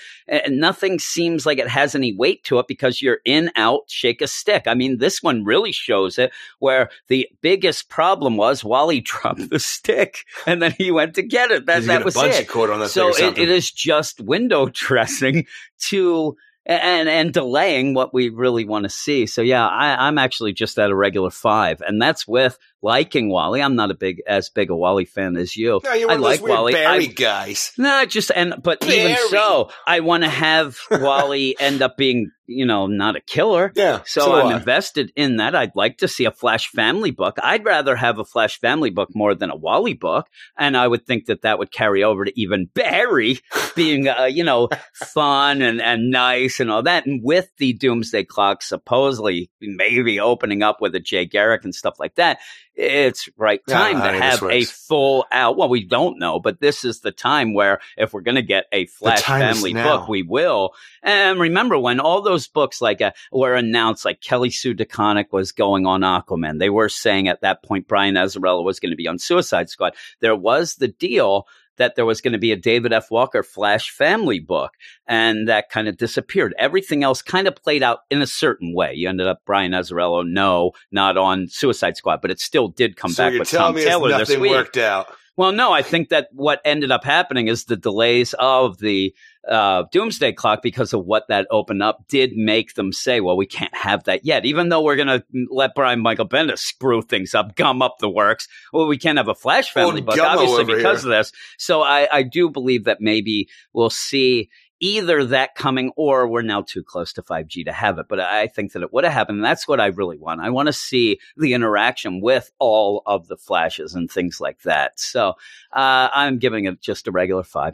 nothing 0.50 0.97
seems 0.97 1.45
like 1.45 1.60
it 1.60 1.67
has 1.67 1.93
any 1.93 2.15
weight 2.15 2.43
to 2.45 2.58
it 2.58 2.67
because 2.67 3.00
you're 3.00 3.19
in 3.26 3.52
out 3.56 3.82
shake 3.89 4.23
a 4.23 4.28
stick. 4.28 4.63
I 4.65 4.73
mean, 4.73 4.97
this 4.97 5.21
one 5.21 5.45
really 5.45 5.71
shows 5.71 6.17
it 6.17 6.32
where 6.58 6.89
the 7.10 7.30
biggest 7.41 7.89
problem 7.89 8.38
was 8.38 8.63
Wally 8.63 9.02
dropped 9.12 9.52
the 9.52 9.60
stick 9.60 10.26
and 10.47 10.60
then 10.60 10.73
he 10.76 10.89
went 10.89 11.13
to 11.13 11.21
get 11.21 11.52
it. 11.52 11.67
That 11.67 11.84
that 11.84 12.04
was 12.04 12.15
it. 12.15 12.47
cord 12.47 12.71
on 12.71 12.80
that 12.80 12.89
So 12.89 13.10
it, 13.10 13.38
it 13.38 13.50
is 13.50 13.69
just 13.69 14.19
window 14.19 14.65
dressing 14.73 15.45
to 15.89 16.36
and 16.67 17.08
and 17.08 17.34
delaying 17.34 17.93
what 17.93 18.13
we 18.13 18.30
really 18.30 18.65
want 18.65 18.84
to 18.84 18.89
see. 18.89 19.26
So 19.26 19.41
yeah, 19.41 19.65
I, 19.65 20.08
I'm 20.08 20.17
actually 20.17 20.54
just 20.54 20.78
at 20.78 20.91
a 20.91 20.95
regular 20.95 21.30
five, 21.30 21.82
and 21.82 22.02
that's 22.02 22.28
with 22.28 22.60
liking 22.81 23.29
Wally. 23.29 23.61
I'm 23.61 23.75
not 23.75 23.91
a 23.91 23.95
big 23.95 24.21
as 24.27 24.49
big 24.49 24.69
a 24.69 24.75
Wally 24.75 25.05
fan 25.05 25.35
as 25.37 25.55
you. 25.55 25.79
No, 25.83 25.89
I 25.89 26.15
like 26.15 26.41
Wally. 26.41 26.73
Barry 26.73 27.05
I- 27.09 27.11
guys. 27.11 27.71
no, 27.77 28.05
just 28.05 28.31
and 28.35 28.55
but 28.61 28.83
even 28.85 29.17
so, 29.29 29.69
I 29.85 30.01
want 30.01 30.23
to 30.23 30.29
have 30.29 30.77
Wally 30.91 31.55
end 31.59 31.81
up 31.81 31.97
being 31.97 32.31
you 32.49 32.65
know 32.65 32.87
not 32.87 33.15
a 33.15 33.21
killer. 33.21 33.71
Yeah. 33.75 34.01
So, 34.05 34.25
do 34.25 34.31
I'm 34.33 34.47
I. 34.53 34.57
invested 34.57 35.11
in 35.15 35.37
that. 35.37 35.55
I'd 35.55 35.75
like 35.75 35.97
to 35.97 36.07
see 36.07 36.25
a 36.25 36.31
Flash 36.31 36.69
family 36.69 37.11
book. 37.11 37.37
I'd 37.43 37.65
rather 37.65 37.95
have 37.95 38.19
a 38.19 38.25
Flash 38.25 38.59
family 38.59 38.89
book 38.89 39.09
more 39.13 39.35
than 39.35 39.49
a 39.49 39.55
Wally 39.55 39.93
book, 39.93 40.27
and 40.57 40.77
I 40.77 40.87
would 40.87 41.05
think 41.05 41.25
that 41.25 41.41
that 41.41 41.59
would 41.59 41.71
carry 41.71 42.03
over 42.03 42.25
to 42.25 42.39
even 42.39 42.69
Barry 42.73 43.39
being, 43.75 44.07
uh, 44.07 44.25
you 44.25 44.43
know, 44.43 44.69
fun 44.93 45.61
and, 45.61 45.81
and 45.81 46.09
nice 46.09 46.59
and 46.59 46.71
all 46.71 46.83
that. 46.83 47.05
And 47.05 47.21
with 47.23 47.49
the 47.57 47.73
Doomsday 47.73 48.23
Clock 48.25 48.61
supposedly 48.61 49.49
maybe 49.61 50.19
opening 50.19 50.63
up 50.63 50.77
with 50.81 50.95
a 50.95 50.99
Jay 50.99 51.25
Garrick 51.25 51.63
and 51.65 51.75
stuff 51.75 51.95
like 51.99 52.15
that, 52.15 52.39
it's 52.77 53.27
right 53.37 53.59
time 53.67 53.97
I 53.97 54.11
to 54.11 54.21
have 54.21 54.43
a 54.43 54.63
full 54.63 55.25
out. 55.31 55.57
Well, 55.57 55.67
we 55.67 55.83
don't 55.83 56.19
know, 56.19 56.39
but 56.39 56.61
this 56.61 56.85
is 56.85 56.99
the 56.99 57.11
time 57.11 57.53
where 57.53 57.79
if 57.97 58.13
we're 58.13 58.21
going 58.21 58.35
to 58.35 58.43
get 58.43 58.65
a 58.71 58.85
Flash 58.85 59.23
family 59.23 59.73
book, 59.73 60.07
we 60.07 60.21
will. 60.21 60.73
And 61.01 61.39
remember 61.39 61.77
when 61.79 61.99
all 61.99 62.21
those 62.21 62.47
books 62.47 62.79
like 62.79 63.01
uh, 63.01 63.11
were 63.31 63.55
announced, 63.55 64.05
like 64.05 64.21
Kelly 64.21 64.51
Sue 64.51 64.75
DeConnick 64.75 65.31
was 65.31 65.51
going 65.51 65.87
on 65.87 66.01
Aquaman. 66.01 66.59
They 66.59 66.69
were 66.69 66.89
saying 66.89 67.27
at 67.27 67.41
that 67.41 67.63
point 67.63 67.87
Brian 67.87 68.15
Azzarello 68.15 68.63
was 68.63 68.79
going 68.79 68.91
to 68.91 68.95
be 68.97 69.07
on 69.07 69.17
Suicide 69.17 69.69
Squad. 69.69 69.95
There 70.21 70.35
was 70.35 70.75
the 70.75 70.87
deal 70.87 71.47
that 71.77 71.95
there 71.95 72.05
was 72.05 72.21
going 72.21 72.33
to 72.33 72.37
be 72.37 72.51
a 72.51 72.55
David 72.55 72.93
F. 72.93 73.09
Walker 73.09 73.43
Flash 73.43 73.89
family 73.91 74.39
book, 74.39 74.73
and 75.07 75.47
that 75.47 75.69
kind 75.69 75.87
of 75.87 75.97
disappeared. 75.97 76.53
Everything 76.57 77.03
else 77.03 77.21
kind 77.21 77.47
of 77.47 77.55
played 77.55 77.83
out 77.83 77.99
in 78.09 78.21
a 78.21 78.27
certain 78.27 78.73
way. 78.75 78.93
You 78.93 79.09
ended 79.09 79.27
up 79.27 79.41
Brian 79.45 79.71
Azzarello, 79.71 80.27
no, 80.27 80.71
not 80.91 81.17
on 81.17 81.47
Suicide 81.47 81.97
Squad, 81.97 82.21
but 82.21 82.31
it 82.31 82.39
still 82.39 82.67
did 82.67 82.95
come 82.95 83.11
So 83.11 83.23
back 83.23 83.31
you're 83.33 83.39
with 83.41 83.49
Tom 83.51 83.75
me 83.75 83.83
Taylor 83.83 84.09
it's 84.19 84.29
this 84.29 84.37
week. 84.37 84.51
worked 84.51 84.77
out. 84.77 85.07
Well, 85.37 85.51
no, 85.51 85.71
I 85.71 85.83
think 85.83 86.09
that 86.09 86.29
what 86.33 86.61
ended 86.65 86.89
up 86.89 87.03
happening 87.03 87.47
is 87.47 87.65
the 87.65 87.77
delays 87.77 88.33
of 88.39 88.79
the 88.79 89.13
uh, 89.47 89.83
Doomsday 89.91 90.33
Clock 90.33 90.62
because 90.62 90.93
of 90.93 91.05
what 91.05 91.27
that 91.29 91.47
opened 91.49 91.83
up 91.83 92.05
did 92.07 92.36
make 92.36 92.75
them 92.75 92.91
say, 92.91 93.21
well, 93.21 93.38
we 93.38 93.45
can't 93.45 93.75
have 93.75 94.03
that 94.05 94.25
yet. 94.25 94.45
Even 94.45 94.69
though 94.69 94.81
we're 94.81 94.95
going 94.95 95.07
to 95.07 95.23
let 95.49 95.75
Brian 95.75 96.01
Michael 96.01 96.27
Bendis 96.27 96.60
screw 96.60 97.01
things 97.01 97.33
up, 97.33 97.55
gum 97.55 97.81
up 97.81 97.97
the 97.99 98.10
works. 98.10 98.47
Well, 98.73 98.88
we 98.88 98.97
can't 98.97 99.17
have 99.17 99.27
a 99.27 99.36
Flash 99.36 99.71
family 99.71 100.01
book, 100.01 100.19
obviously, 100.19 100.65
because 100.65 101.03
here. 101.03 101.12
of 101.12 101.17
this. 101.17 101.31
So 101.57 101.81
I, 101.81 102.07
I 102.12 102.23
do 102.23 102.49
believe 102.49 102.86
that 102.86 103.01
maybe 103.01 103.49
we'll 103.73 103.89
see 103.89 104.49
either 104.79 105.25
that 105.25 105.55
coming 105.55 105.91
or 105.95 106.27
we're 106.27 106.41
now 106.41 106.62
too 106.62 106.83
close 106.83 107.13
to 107.13 107.23
5G 107.23 107.65
to 107.65 107.71
have 107.71 107.97
it. 107.97 108.07
But 108.07 108.19
I 108.19 108.47
think 108.47 108.73
that 108.73 108.83
it 108.83 108.93
would 108.93 109.03
have 109.03 109.13
happened. 109.13 109.38
And 109.38 109.45
that's 109.45 109.67
what 109.67 109.79
I 109.79 109.88
really 109.88 110.17
want. 110.17 110.41
I 110.41 110.49
want 110.49 110.67
to 110.67 110.73
see 110.73 111.19
the 111.36 111.53
interaction 111.53 112.21
with 112.21 112.51
all 112.60 113.01
of 113.05 113.27
the 113.27 113.38
flashes 113.38 113.95
and 113.95 114.10
things 114.10 114.39
like 114.39 114.62
that. 114.63 114.99
So 114.99 115.29
uh, 115.73 116.10
I'm 116.13 116.38
giving 116.38 116.65
it 116.65 116.81
just 116.81 117.07
a 117.07 117.12
regular 117.12 117.43
five. 117.43 117.73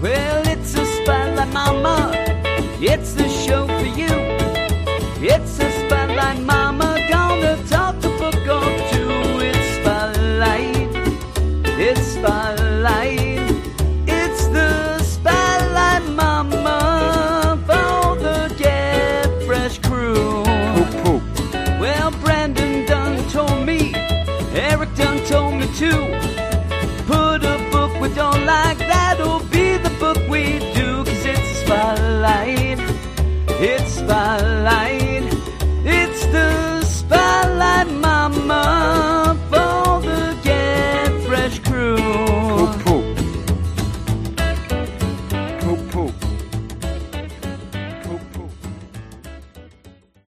Well, 0.00 0.46
it's 0.46 0.74
a 0.76 0.84
spotlight, 0.86 1.52
mama. 1.52 2.12
It's 2.80 3.14
the 3.14 3.27